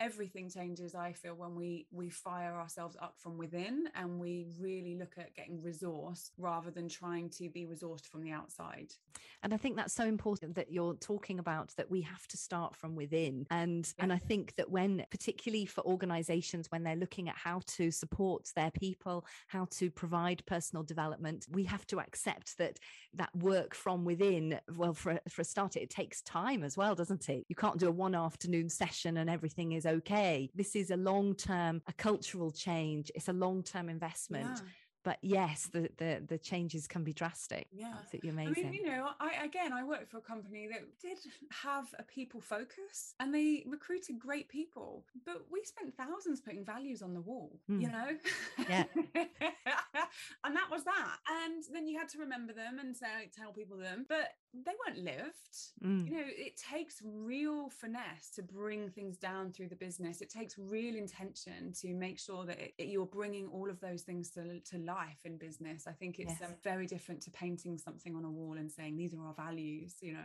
everything 0.00 0.48
changes 0.48 0.94
i 0.94 1.12
feel 1.12 1.34
when 1.34 1.54
we 1.54 1.86
we 1.92 2.08
fire 2.08 2.54
ourselves 2.54 2.96
up 3.00 3.14
from 3.16 3.38
within 3.38 3.88
and 3.94 4.18
we 4.18 4.46
really 4.58 4.96
look 4.96 5.14
at 5.18 5.34
getting 5.34 5.62
resource 5.62 6.30
rather 6.38 6.70
than 6.70 6.88
trying 6.88 7.28
to 7.28 7.48
be 7.48 7.66
resourced 7.66 8.06
from 8.06 8.22
the 8.22 8.30
outside. 8.30 8.92
And 9.42 9.52
i 9.52 9.56
think 9.56 9.76
that's 9.76 9.94
so 9.94 10.04
important 10.04 10.54
that 10.56 10.72
you're 10.72 10.94
talking 10.94 11.38
about 11.38 11.72
that 11.76 11.90
we 11.90 12.00
have 12.02 12.26
to 12.28 12.36
start 12.36 12.74
from 12.74 12.96
within. 12.96 13.46
And 13.50 13.92
yeah. 13.98 14.04
and 14.04 14.12
i 14.12 14.18
think 14.18 14.54
that 14.56 14.70
when 14.70 15.04
particularly 15.10 15.66
for 15.66 15.84
organizations 15.84 16.70
when 16.70 16.82
they're 16.82 16.96
looking 16.96 17.28
at 17.28 17.36
how 17.36 17.60
to 17.66 17.90
support 17.90 18.50
their 18.56 18.70
people 18.70 19.26
how 19.48 19.66
to 19.72 19.90
provide 19.90 20.44
personal 20.46 20.82
development 20.82 21.46
we 21.50 21.64
have 21.64 21.86
to 21.88 22.00
accept 22.00 22.58
that 22.58 22.78
that 23.14 23.34
work 23.36 23.74
from 23.74 24.04
within 24.04 24.58
well 24.76 24.94
for 24.94 25.20
for 25.28 25.42
a 25.42 25.44
start 25.44 25.76
it 25.76 25.90
takes 25.90 26.22
time 26.22 26.64
as 26.64 26.76
well 26.76 26.94
doesn't 26.94 27.28
it? 27.28 27.44
You 27.48 27.56
can't 27.56 27.78
do 27.78 27.88
a 27.88 27.92
one 27.92 28.14
afternoon 28.14 28.68
session 28.68 29.16
and 29.18 29.30
everything 29.30 29.72
is 29.72 29.83
okay. 29.86 30.50
This 30.54 30.76
is 30.76 30.90
a 30.90 30.96
long 30.96 31.34
term, 31.34 31.82
a 31.86 31.92
cultural 31.92 32.50
change. 32.50 33.10
It's 33.14 33.28
a 33.28 33.32
long 33.32 33.62
term 33.62 33.88
investment. 33.88 34.60
Yeah 34.62 34.68
but 35.04 35.18
yes 35.22 35.68
the, 35.72 35.88
the 35.98 36.22
the 36.26 36.38
changes 36.38 36.86
can 36.86 37.04
be 37.04 37.12
drastic. 37.12 37.68
Yeah. 37.72 37.92
Absolutely 37.98 38.30
amazing 38.30 38.66
I 38.66 38.70
mean, 38.70 38.74
you 38.74 38.86
know 38.86 39.10
i 39.20 39.44
again 39.44 39.72
i 39.72 39.84
worked 39.84 40.10
for 40.10 40.18
a 40.18 40.22
company 40.22 40.66
that 40.72 40.82
did 41.00 41.18
have 41.50 41.86
a 41.98 42.02
people 42.02 42.40
focus 42.40 43.14
and 43.20 43.34
they 43.34 43.64
recruited 43.66 44.18
great 44.18 44.48
people 44.48 45.04
but 45.24 45.42
we 45.50 45.62
spent 45.64 45.96
thousands 45.96 46.40
putting 46.40 46.64
values 46.64 47.02
on 47.02 47.14
the 47.14 47.20
wall 47.20 47.52
mm. 47.70 47.80
you 47.80 47.88
know? 47.88 48.10
Yeah. 48.68 48.84
And 50.44 50.54
that 50.54 50.70
was 50.70 50.84
that. 50.84 51.16
And 51.44 51.64
then 51.72 51.88
you 51.88 51.98
had 51.98 52.08
to 52.10 52.18
remember 52.18 52.52
them 52.52 52.78
and 52.78 52.96
say 52.96 53.30
tell 53.36 53.52
people 53.52 53.76
them 53.76 54.06
but 54.08 54.34
they 54.52 54.72
weren't 54.86 55.04
lived. 55.04 55.32
Mm. 55.84 56.06
you 56.06 56.12
know 56.12 56.24
it 56.26 56.56
takes 56.56 57.02
real 57.04 57.68
finesse 57.68 58.30
to 58.34 58.42
bring 58.42 58.88
things 58.90 59.16
down 59.16 59.52
through 59.52 59.68
the 59.68 59.76
business. 59.76 60.20
It 60.20 60.30
takes 60.30 60.58
real 60.58 60.94
intention 60.94 61.72
to 61.80 61.94
make 61.94 62.18
sure 62.18 62.44
that 62.46 62.58
it, 62.60 62.74
it, 62.78 62.88
you're 62.88 63.06
bringing 63.06 63.48
all 63.48 63.68
of 63.70 63.80
those 63.80 64.02
things 64.02 64.30
to, 64.30 64.60
to 64.60 64.78
life 64.78 64.93
life 64.94 65.20
in 65.24 65.36
business. 65.36 65.86
I 65.86 65.92
think 65.92 66.18
it's 66.18 66.34
yes. 66.40 66.48
um, 66.48 66.54
very 66.62 66.86
different 66.86 67.20
to 67.22 67.30
painting 67.30 67.78
something 67.78 68.14
on 68.14 68.24
a 68.24 68.30
wall 68.30 68.56
and 68.58 68.70
saying 68.70 68.96
these 68.96 69.14
are 69.14 69.22
our 69.26 69.34
values, 69.34 69.94
you 70.00 70.12
know. 70.12 70.20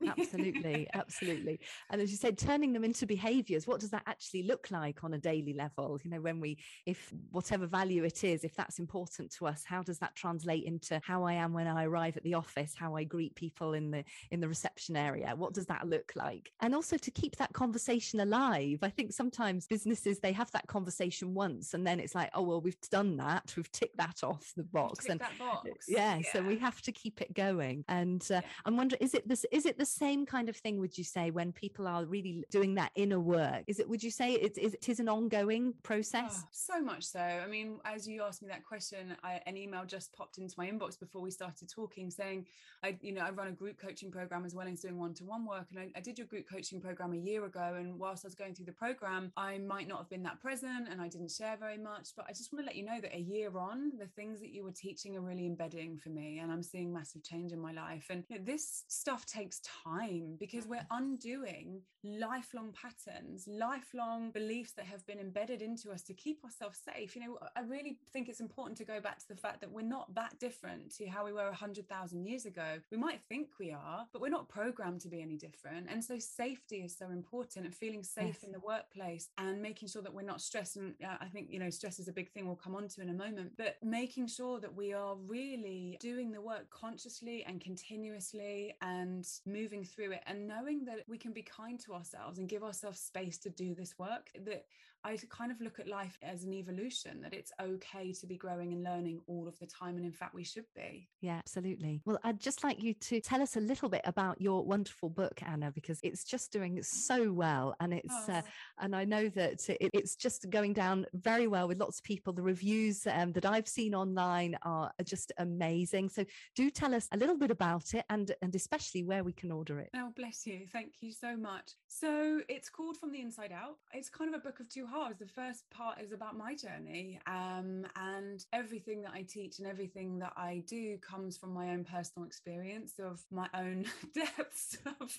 Yeah, 0.00 0.14
absolutely, 0.18 0.88
absolutely. 0.94 1.60
And 1.90 2.00
as 2.00 2.10
you 2.10 2.16
said, 2.16 2.38
turning 2.38 2.72
them 2.72 2.84
into 2.84 3.06
behaviors, 3.06 3.66
what 3.66 3.80
does 3.80 3.90
that 3.90 4.02
actually 4.06 4.44
look 4.44 4.70
like 4.70 5.04
on 5.04 5.14
a 5.14 5.18
daily 5.18 5.52
level? 5.52 6.00
You 6.02 6.10
know, 6.10 6.20
when 6.20 6.40
we 6.40 6.58
if 6.86 7.12
whatever 7.30 7.66
value 7.66 8.04
it 8.04 8.24
is, 8.24 8.44
if 8.44 8.54
that's 8.54 8.78
important 8.78 9.32
to 9.38 9.46
us, 9.46 9.64
how 9.64 9.82
does 9.82 9.98
that 9.98 10.14
translate 10.14 10.64
into 10.64 11.00
how 11.04 11.24
I 11.24 11.34
am 11.34 11.52
when 11.52 11.66
I 11.66 11.84
arrive 11.84 12.16
at 12.16 12.22
the 12.22 12.34
office, 12.34 12.74
how 12.76 12.96
I 12.96 13.04
greet 13.04 13.34
people 13.34 13.74
in 13.74 13.90
the 13.90 14.04
in 14.30 14.40
the 14.40 14.48
reception 14.48 14.96
area? 14.96 15.34
What 15.36 15.54
does 15.54 15.66
that 15.66 15.86
look 15.88 16.12
like? 16.14 16.50
And 16.60 16.74
also 16.74 16.96
to 16.96 17.10
keep 17.10 17.36
that 17.36 17.52
conversation 17.52 18.20
alive. 18.20 18.78
I 18.82 18.90
think 18.90 19.12
sometimes 19.12 19.66
businesses 19.66 20.18
they 20.18 20.32
have 20.32 20.50
that 20.52 20.66
conversation 20.66 21.34
once 21.34 21.74
and 21.74 21.86
then 21.86 22.00
it's 22.00 22.14
like, 22.14 22.30
oh 22.34 22.42
well, 22.42 22.60
we've 22.60 22.80
done 22.90 23.16
that, 23.18 23.52
we've 23.56 23.70
ticked 23.72 23.96
that 23.98 24.13
off 24.22 24.52
the 24.56 24.62
box 24.62 25.06
and 25.06 25.20
box. 25.38 25.86
Yeah, 25.88 26.16
yeah, 26.16 26.32
so 26.32 26.42
we 26.42 26.58
have 26.58 26.80
to 26.82 26.92
keep 26.92 27.20
it 27.20 27.34
going. 27.34 27.84
And 27.88 28.22
uh, 28.30 28.34
yeah. 28.34 28.40
i'm 28.64 28.76
wondering 28.76 29.00
is 29.00 29.14
it 29.14 29.26
this 29.28 29.44
is 29.50 29.66
it 29.66 29.78
the 29.78 29.86
same 29.86 30.26
kind 30.26 30.48
of 30.48 30.56
thing 30.56 30.78
would 30.78 30.96
you 30.96 31.04
say 31.04 31.30
when 31.30 31.52
people 31.52 31.86
are 31.86 32.04
really 32.04 32.44
doing 32.50 32.74
that 32.76 32.92
inner 32.94 33.20
work? 33.20 33.64
Is 33.66 33.78
it 33.80 33.88
would 33.88 34.02
you 34.02 34.10
say 34.10 34.34
it 34.34 34.56
is 34.58 34.74
it 34.74 34.88
is 34.88 35.00
an 35.00 35.08
ongoing 35.08 35.74
process? 35.82 36.42
Oh, 36.44 36.48
so 36.52 36.80
much 36.80 37.04
so. 37.04 37.20
I 37.20 37.46
mean 37.46 37.78
as 37.84 38.06
you 38.06 38.22
asked 38.22 38.42
me 38.42 38.48
that 38.48 38.64
question 38.64 39.16
I, 39.22 39.40
an 39.46 39.56
email 39.56 39.84
just 39.84 40.12
popped 40.12 40.38
into 40.38 40.54
my 40.56 40.66
inbox 40.66 40.98
before 40.98 41.22
we 41.22 41.30
started 41.30 41.68
talking 41.68 42.10
saying 42.10 42.46
i 42.82 42.96
you 43.00 43.12
know 43.12 43.22
i 43.22 43.30
run 43.30 43.48
a 43.48 43.52
group 43.52 43.78
coaching 43.78 44.10
program 44.10 44.44
as 44.44 44.54
well 44.54 44.66
as 44.66 44.80
doing 44.80 44.98
one-to-one 44.98 45.46
work 45.46 45.66
and 45.70 45.78
I, 45.80 45.88
I 45.96 46.00
did 46.00 46.18
your 46.18 46.26
group 46.26 46.48
coaching 46.50 46.80
program 46.80 47.12
a 47.12 47.16
year 47.16 47.44
ago 47.44 47.74
and 47.78 47.98
whilst 47.98 48.24
i 48.24 48.28
was 48.28 48.34
going 48.34 48.54
through 48.54 48.66
the 48.66 48.72
program 48.72 49.32
i 49.36 49.58
might 49.58 49.88
not 49.88 49.98
have 49.98 50.10
been 50.10 50.22
that 50.24 50.40
present 50.40 50.88
and 50.90 51.00
i 51.00 51.08
didn't 51.08 51.30
share 51.30 51.56
very 51.58 51.78
much 51.78 52.10
but 52.16 52.26
i 52.28 52.32
just 52.32 52.52
want 52.52 52.64
to 52.64 52.66
let 52.66 52.76
you 52.76 52.84
know 52.84 53.00
that 53.00 53.14
a 53.14 53.20
year 53.20 53.56
on 53.56 53.92
the 54.04 54.10
things 54.12 54.40
that 54.40 54.52
you 54.52 54.64
were 54.64 54.72
teaching 54.72 55.16
are 55.16 55.20
really 55.20 55.46
embedding 55.46 55.96
for 55.96 56.10
me 56.10 56.40
and 56.40 56.52
i'm 56.52 56.62
seeing 56.62 56.92
massive 56.92 57.22
change 57.22 57.52
in 57.52 57.60
my 57.60 57.72
life. 57.72 58.06
And 58.10 58.24
you 58.28 58.38
know, 58.38 58.44
this 58.44 58.84
stuff 58.88 59.24
takes 59.24 59.60
time 59.60 60.36
because 60.38 60.66
we're 60.66 60.86
undoing 60.90 61.80
lifelong 62.02 62.72
patterns 62.72 63.48
lifelong 63.48 64.30
beliefs 64.30 64.72
that 64.72 64.84
have 64.84 65.06
been 65.06 65.18
embedded 65.18 65.62
into 65.62 65.90
us 65.90 66.02
to 66.02 66.12
keep 66.12 66.44
ourselves 66.44 66.78
safe. 66.84 67.16
You 67.16 67.22
know 67.22 67.38
i 67.56 67.62
really 67.62 67.98
think 68.12 68.28
it's 68.28 68.40
important 68.40 68.76
to 68.78 68.84
go 68.84 69.00
back 69.00 69.18
to 69.20 69.28
the 69.28 69.36
fact 69.36 69.60
that 69.60 69.70
we're 69.70 69.82
not 69.82 70.14
that 70.14 70.38
different 70.38 70.94
to 70.96 71.06
how 71.06 71.24
we 71.24 71.32
were 71.32 71.46
100,000 71.46 72.24
years 72.26 72.44
ago. 72.44 72.78
We 72.90 72.98
might 72.98 73.20
think 73.28 73.48
we 73.58 73.72
are 73.72 74.06
but 74.12 74.20
we're 74.20 74.28
not 74.28 74.48
programmed 74.48 75.00
to 75.02 75.08
be 75.08 75.22
any 75.22 75.36
different. 75.36 75.86
And 75.90 76.04
so 76.04 76.18
safety 76.18 76.78
is 76.78 76.96
so 76.96 77.06
important 77.10 77.64
and 77.64 77.74
feeling 77.74 78.02
safe 78.02 78.38
yes. 78.40 78.44
in 78.44 78.52
the 78.52 78.60
workplace 78.60 79.28
and 79.38 79.62
making 79.62 79.88
sure 79.88 80.02
that 80.02 80.12
we're 80.12 80.22
not 80.22 80.40
stressed 80.40 80.76
and 80.76 80.94
uh, 81.04 81.16
i 81.20 81.26
think 81.26 81.48
you 81.50 81.58
know 81.58 81.70
stress 81.70 81.98
is 81.98 82.08
a 82.08 82.12
big 82.12 82.30
thing 82.30 82.46
we'll 82.46 82.56
come 82.56 82.74
on 82.74 82.88
to 82.88 83.00
in 83.00 83.10
a 83.10 83.14
moment 83.14 83.52
but 83.56 83.76
making 83.94 84.26
sure 84.26 84.58
that 84.58 84.74
we 84.74 84.92
are 84.92 85.14
really 85.28 85.96
doing 86.00 86.32
the 86.32 86.40
work 86.40 86.68
consciously 86.68 87.44
and 87.46 87.60
continuously 87.60 88.74
and 88.82 89.24
moving 89.46 89.84
through 89.84 90.10
it 90.10 90.20
and 90.26 90.48
knowing 90.48 90.84
that 90.84 91.04
we 91.06 91.16
can 91.16 91.32
be 91.32 91.42
kind 91.42 91.78
to 91.78 91.94
ourselves 91.94 92.40
and 92.40 92.48
give 92.48 92.64
ourselves 92.64 92.98
space 92.98 93.38
to 93.38 93.48
do 93.50 93.72
this 93.72 93.94
work 93.96 94.30
that 94.44 94.64
I 95.04 95.18
kind 95.28 95.52
of 95.52 95.60
look 95.60 95.78
at 95.78 95.86
life 95.86 96.18
as 96.22 96.44
an 96.44 96.54
evolution, 96.54 97.20
that 97.20 97.34
it's 97.34 97.52
okay 97.60 98.12
to 98.12 98.26
be 98.26 98.36
growing 98.36 98.72
and 98.72 98.82
learning 98.82 99.20
all 99.26 99.46
of 99.46 99.58
the 99.58 99.66
time. 99.66 99.96
And 99.96 100.06
in 100.06 100.12
fact, 100.12 100.34
we 100.34 100.44
should 100.44 100.64
be. 100.74 101.08
Yeah, 101.20 101.36
absolutely. 101.36 102.00
Well, 102.06 102.18
I'd 102.24 102.40
just 102.40 102.64
like 102.64 102.82
you 102.82 102.94
to 102.94 103.20
tell 103.20 103.42
us 103.42 103.56
a 103.56 103.60
little 103.60 103.90
bit 103.90 104.00
about 104.04 104.40
your 104.40 104.64
wonderful 104.64 105.10
book, 105.10 105.42
Anna, 105.44 105.70
because 105.70 106.00
it's 106.02 106.24
just 106.24 106.52
doing 106.52 106.82
so 106.82 107.32
well. 107.32 107.76
And 107.80 107.92
it's, 107.92 108.14
uh, 108.28 108.32
oh. 108.32 108.38
uh, 108.38 108.42
and 108.80 108.96
I 108.96 109.04
know 109.04 109.28
that 109.28 109.68
it, 109.68 109.90
it's 109.92 110.16
just 110.16 110.48
going 110.48 110.72
down 110.72 111.04
very 111.12 111.48
well 111.48 111.68
with 111.68 111.78
lots 111.78 111.98
of 111.98 112.04
people. 112.04 112.32
The 112.32 112.42
reviews 112.42 113.06
um, 113.06 113.32
that 113.32 113.44
I've 113.44 113.68
seen 113.68 113.94
online 113.94 114.56
are 114.62 114.90
just 115.04 115.32
amazing. 115.36 116.08
So 116.08 116.24
do 116.56 116.70
tell 116.70 116.94
us 116.94 117.08
a 117.12 117.18
little 117.18 117.36
bit 117.36 117.50
about 117.50 117.92
it 117.92 118.06
and, 118.08 118.34
and 118.40 118.54
especially 118.54 119.02
where 119.02 119.22
we 119.22 119.34
can 119.34 119.52
order 119.52 119.80
it. 119.80 119.90
Oh, 119.94 120.12
bless 120.16 120.46
you. 120.46 120.60
Thank 120.72 120.94
you 121.00 121.12
so 121.12 121.36
much. 121.36 121.72
So 121.88 122.40
it's 122.48 122.70
called 122.70 122.96
From 122.96 123.12
the 123.12 123.20
Inside 123.20 123.52
Out. 123.52 123.76
It's 123.92 124.08
kind 124.08 124.34
of 124.34 124.40
a 124.40 124.42
book 124.42 124.60
of 124.60 124.68
two 124.94 125.00
halves. 125.00 125.18
The 125.18 125.26
first 125.26 125.64
part 125.70 126.00
is 126.00 126.12
about 126.12 126.36
my 126.36 126.54
journey, 126.54 127.20
um, 127.26 127.86
and 127.96 128.44
everything 128.52 129.02
that 129.02 129.12
I 129.12 129.22
teach 129.22 129.58
and 129.58 129.68
everything 129.68 130.18
that 130.20 130.32
I 130.36 130.62
do 130.66 130.98
comes 130.98 131.36
from 131.36 131.52
my 131.52 131.70
own 131.70 131.84
personal 131.84 132.26
experience 132.26 132.94
of 132.98 133.20
my 133.30 133.48
own 133.54 133.84
depths 134.14 134.78
of, 135.00 135.18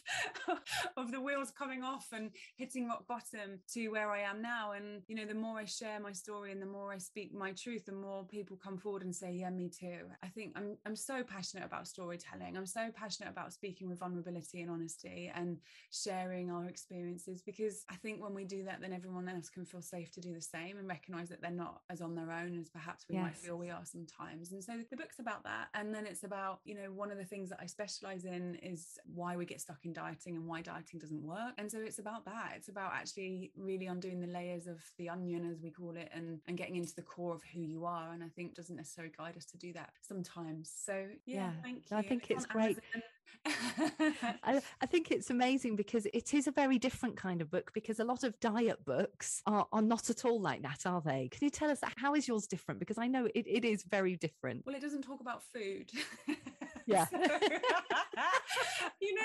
of 0.97 1.11
the 1.11 1.21
wheels 1.21 1.51
coming 1.57 1.83
off 1.83 2.07
and 2.11 2.31
hitting 2.57 2.87
rock 2.87 3.07
bottom 3.07 3.59
to 3.73 3.87
where 3.89 4.11
I 4.11 4.21
am 4.21 4.41
now. 4.41 4.73
And 4.73 5.01
you 5.07 5.15
know, 5.15 5.25
the 5.25 5.33
more 5.33 5.59
I 5.59 5.65
share 5.65 5.99
my 5.99 6.11
story 6.11 6.51
and 6.51 6.61
the 6.61 6.65
more 6.65 6.91
I 6.91 6.97
speak 6.97 7.33
my 7.33 7.51
truth, 7.51 7.85
the 7.85 7.91
more 7.91 8.25
people 8.25 8.57
come 8.57 8.77
forward 8.77 9.03
and 9.03 9.15
say, 9.15 9.31
"Yeah, 9.33 9.49
me 9.49 9.69
too." 9.69 9.99
I 10.23 10.27
think 10.27 10.53
I'm 10.55 10.77
I'm 10.85 10.95
so 10.95 11.23
passionate 11.23 11.65
about 11.65 11.87
storytelling. 11.87 12.57
I'm 12.57 12.65
so 12.65 12.89
passionate 12.93 13.29
about 13.29 13.53
speaking 13.53 13.89
with 13.89 13.99
vulnerability 13.99 14.61
and 14.61 14.71
honesty 14.71 15.31
and 15.33 15.57
sharing 15.91 16.51
our 16.51 16.65
experiences 16.65 17.41
because 17.41 17.83
I 17.89 17.95
think 17.95 18.21
when 18.21 18.33
we 18.33 18.45
do 18.45 18.63
that, 18.65 18.81
then 18.81 18.93
everyone 18.93 19.27
else 19.27 19.49
can 19.49 19.64
feel 19.65 19.81
safe 19.81 20.11
to 20.11 20.21
do 20.21 20.33
the 20.33 20.41
same 20.41 20.77
and 20.77 20.87
recognize 20.87 21.29
that 21.29 21.41
they're 21.41 21.51
not 21.51 21.81
as 21.89 22.01
on 22.01 22.15
their 22.15 22.31
own 22.31 22.57
as 22.59 22.69
perhaps 22.69 23.05
we 23.09 23.15
yes. 23.15 23.23
might 23.23 23.37
feel 23.37 23.57
we 23.57 23.69
are 23.69 23.83
sometimes. 23.83 24.51
And 24.51 24.63
so 24.63 24.73
the 24.89 24.97
book's 24.97 25.19
about 25.19 25.43
that. 25.43 25.67
And 25.73 25.93
then 25.93 26.05
it's 26.05 26.23
about, 26.23 26.59
you 26.65 26.75
know, 26.75 26.91
one 26.91 27.11
of 27.11 27.17
the 27.17 27.25
things 27.25 27.49
that 27.49 27.59
I 27.61 27.65
specialize 27.65 28.25
in 28.25 28.55
is 28.55 28.99
why 29.13 29.35
we 29.35 29.45
get 29.45 29.61
stuck 29.61 29.79
in 29.83 29.93
dieting 29.93 30.35
and 30.35 30.47
why 30.47 30.61
dieting 30.61 30.99
doesn't 30.99 31.23
work. 31.23 31.53
And 31.57 31.71
so 31.71 31.79
it's 31.79 31.99
about 31.99 32.25
that. 32.25 32.53
It's 32.55 32.69
about 32.69 32.93
actually 32.93 33.51
really 33.57 33.87
undoing 33.87 34.19
the 34.19 34.27
layers 34.27 34.67
of 34.67 34.81
the 34.97 35.09
onion, 35.09 35.49
as 35.49 35.61
we 35.61 35.71
call 35.71 35.95
it, 35.97 36.09
and, 36.13 36.39
and 36.47 36.57
getting 36.57 36.75
into 36.75 36.95
the 36.95 37.01
core 37.01 37.33
of 37.33 37.41
who 37.53 37.61
you 37.61 37.85
are. 37.85 38.13
And 38.13 38.23
I 38.23 38.27
think 38.35 38.55
doesn't 38.55 38.75
necessarily 38.75 39.13
guide 39.17 39.37
us 39.37 39.45
to 39.45 39.57
do 39.57 39.73
that 39.73 39.91
sometimes. 40.01 40.71
So 40.75 41.05
yeah, 41.25 41.35
yeah. 41.35 41.51
thank 41.63 41.91
you. 41.91 41.97
I 41.97 42.01
think 42.01 42.29
it's, 42.29 42.43
it's 42.43 42.45
great. 42.45 42.77
Amazon 42.93 43.01
I, 43.45 44.61
I, 44.81 44.85
think 44.85 45.11
it's 45.11 45.29
amazing 45.29 45.75
because 45.75 46.07
it 46.13 46.33
is 46.33 46.47
a 46.47 46.51
very 46.51 46.79
different 46.79 47.15
kind 47.15 47.41
of 47.41 47.51
book 47.51 47.71
because 47.73 47.99
a 47.99 48.03
lot 48.03 48.23
of 48.23 48.39
diet 48.39 48.83
books 48.85 49.41
are, 49.45 49.67
are 49.71 49.81
not 49.81 50.09
at 50.09 50.25
all 50.25 50.41
like 50.41 50.63
that, 50.63 50.85
are 50.85 51.01
they? 51.01 51.29
Can 51.31 51.43
you 51.43 51.49
tell 51.49 51.69
us 51.69 51.79
how 51.97 52.15
is 52.15 52.27
yours 52.27 52.47
different? 52.47 52.79
Because 52.79 52.97
I 52.97 53.07
know 53.07 53.27
it, 53.35 53.45
it 53.47 53.63
is 53.63 53.83
very 53.83 54.15
different. 54.15 54.65
Well, 54.65 54.75
it 54.75 54.81
doesn't 54.81 55.03
talk 55.03 55.21
about 55.21 55.43
food. 55.43 55.91
Yeah. 56.85 57.05
so, 57.05 57.17
you 59.01 59.15
know, 59.15 59.21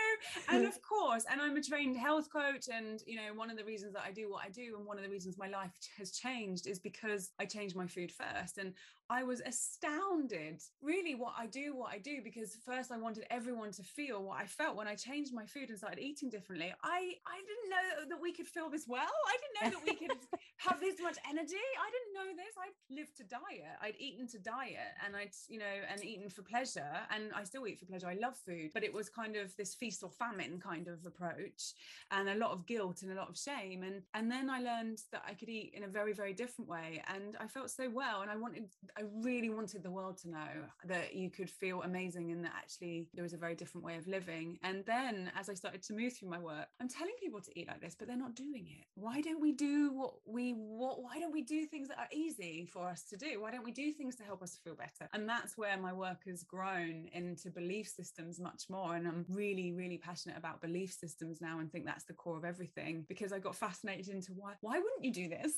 and 0.48 0.64
of 0.64 0.80
course, 0.82 1.24
and 1.30 1.40
I'm 1.40 1.56
a 1.56 1.62
trained 1.62 1.96
health 1.96 2.32
coach. 2.32 2.68
And, 2.72 3.02
you 3.06 3.16
know, 3.16 3.34
one 3.34 3.50
of 3.50 3.56
the 3.56 3.64
reasons 3.64 3.92
that 3.94 4.02
I 4.06 4.12
do 4.12 4.30
what 4.30 4.42
I 4.44 4.48
do 4.48 4.76
and 4.76 4.86
one 4.86 4.96
of 4.96 5.04
the 5.04 5.10
reasons 5.10 5.36
my 5.36 5.48
life 5.48 5.72
has 5.98 6.10
changed 6.10 6.66
is 6.66 6.78
because 6.78 7.32
I 7.38 7.44
changed 7.44 7.76
my 7.76 7.86
food 7.86 8.12
first. 8.12 8.58
And 8.58 8.72
I 9.10 9.24
was 9.24 9.42
astounded, 9.44 10.62
really, 10.80 11.16
what 11.16 11.34
I 11.36 11.46
do, 11.46 11.74
what 11.74 11.90
I 11.92 11.98
do, 11.98 12.20
because 12.22 12.56
first 12.64 12.92
I 12.92 12.96
wanted 12.96 13.24
everyone 13.28 13.72
to 13.72 13.82
feel 13.82 14.22
what 14.22 14.40
I 14.40 14.46
felt 14.46 14.76
when 14.76 14.86
I 14.86 14.94
changed 14.94 15.34
my 15.34 15.44
food 15.46 15.68
and 15.68 15.76
started 15.76 15.98
eating 15.98 16.30
differently. 16.30 16.72
I, 16.84 17.14
I 17.26 17.38
didn't 17.42 17.70
know 17.70 18.08
that 18.08 18.22
we 18.22 18.32
could 18.32 18.46
feel 18.46 18.70
this 18.70 18.86
well. 18.86 19.10
I 19.26 19.36
didn't 19.42 19.74
know 19.74 19.80
that 19.80 19.84
we 19.84 19.96
could 19.96 20.16
have 20.58 20.78
this 20.78 21.00
much 21.02 21.16
energy. 21.28 21.56
I 21.58 21.90
didn't 21.90 22.14
know 22.14 22.36
this. 22.36 22.54
I'd 22.56 22.94
lived 22.94 23.16
to 23.16 23.24
diet. 23.24 23.74
I'd 23.82 23.96
eaten 23.98 24.28
to 24.28 24.38
diet 24.38 24.94
and 25.04 25.16
I'd, 25.16 25.34
you 25.48 25.58
know, 25.58 25.76
and 25.90 26.04
eaten 26.04 26.30
for 26.30 26.42
pleasure. 26.42 26.94
And 27.12 27.32
I 27.34 27.42
still 27.42 27.66
eat 27.66 27.80
for 27.80 27.86
pleasure. 27.86 28.06
I 28.06 28.14
love 28.14 28.36
food, 28.36 28.70
but 28.72 28.84
it 28.84 28.94
was 28.94 29.08
kind 29.08 29.34
of 29.34 29.56
this 29.56 29.74
feast 29.74 30.04
or 30.04 30.10
famine 30.10 30.60
kind 30.60 30.86
of 30.86 31.04
approach 31.04 31.74
and 32.12 32.28
a 32.28 32.36
lot 32.36 32.52
of 32.52 32.64
guilt 32.64 33.02
and 33.02 33.10
a 33.10 33.16
lot 33.16 33.28
of 33.28 33.36
shame. 33.36 33.82
And, 33.82 34.02
and 34.14 34.30
then 34.30 34.48
I 34.48 34.60
learned 34.60 34.98
that 35.10 35.24
I 35.26 35.34
could 35.34 35.48
eat 35.48 35.72
in 35.74 35.82
a 35.82 35.88
very, 35.88 36.12
very 36.12 36.32
different 36.32 36.70
way. 36.70 37.02
And 37.12 37.36
I 37.40 37.48
felt 37.48 37.70
so 37.70 37.90
well. 37.90 38.22
And 38.22 38.30
I 38.30 38.36
wanted, 38.36 38.68
I 39.00 39.04
really 39.22 39.48
wanted 39.48 39.82
the 39.82 39.90
world 39.90 40.18
to 40.18 40.30
know 40.30 40.66
that 40.84 41.14
you 41.14 41.30
could 41.30 41.48
feel 41.48 41.80
amazing 41.82 42.32
and 42.32 42.44
that 42.44 42.52
actually 42.54 43.08
there 43.14 43.22
was 43.22 43.32
a 43.32 43.38
very 43.38 43.54
different 43.54 43.82
way 43.82 43.96
of 43.96 44.06
living. 44.06 44.58
And 44.62 44.84
then 44.84 45.32
as 45.38 45.48
I 45.48 45.54
started 45.54 45.82
to 45.84 45.94
move 45.94 46.12
through 46.12 46.28
my 46.28 46.38
work, 46.38 46.66
I'm 46.80 46.88
telling 46.88 47.14
people 47.18 47.40
to 47.40 47.58
eat 47.58 47.66
like 47.66 47.80
this, 47.80 47.96
but 47.98 48.08
they're 48.08 48.16
not 48.18 48.34
doing 48.34 48.66
it. 48.68 48.84
Why 48.96 49.22
don't 49.22 49.40
we 49.40 49.52
do 49.52 49.90
what 49.94 50.14
we 50.26 50.52
what 50.52 51.02
why 51.02 51.18
don't 51.18 51.32
we 51.32 51.40
do 51.40 51.64
things 51.64 51.88
that 51.88 51.98
are 51.98 52.08
easy 52.12 52.68
for 52.70 52.88
us 52.88 53.04
to 53.04 53.16
do? 53.16 53.40
Why 53.40 53.50
don't 53.50 53.64
we 53.64 53.72
do 53.72 53.90
things 53.90 54.16
to 54.16 54.22
help 54.22 54.42
us 54.42 54.58
feel 54.62 54.74
better? 54.74 55.08
And 55.14 55.26
that's 55.26 55.56
where 55.56 55.78
my 55.78 55.94
work 55.94 56.26
has 56.26 56.42
grown 56.42 57.08
into 57.14 57.48
belief 57.48 57.88
systems 57.88 58.38
much 58.38 58.64
more. 58.68 58.96
And 58.96 59.08
I'm 59.08 59.24
really, 59.30 59.72
really 59.72 59.96
passionate 59.96 60.36
about 60.36 60.60
belief 60.60 60.92
systems 60.92 61.40
now 61.40 61.60
and 61.60 61.72
think 61.72 61.86
that's 61.86 62.04
the 62.04 62.12
core 62.12 62.36
of 62.36 62.44
everything 62.44 63.06
because 63.08 63.32
I 63.32 63.38
got 63.38 63.56
fascinated 63.56 64.08
into 64.08 64.32
why 64.32 64.52
why 64.60 64.78
wouldn't 64.78 65.04
you 65.04 65.12
do 65.12 65.28
this? 65.30 65.54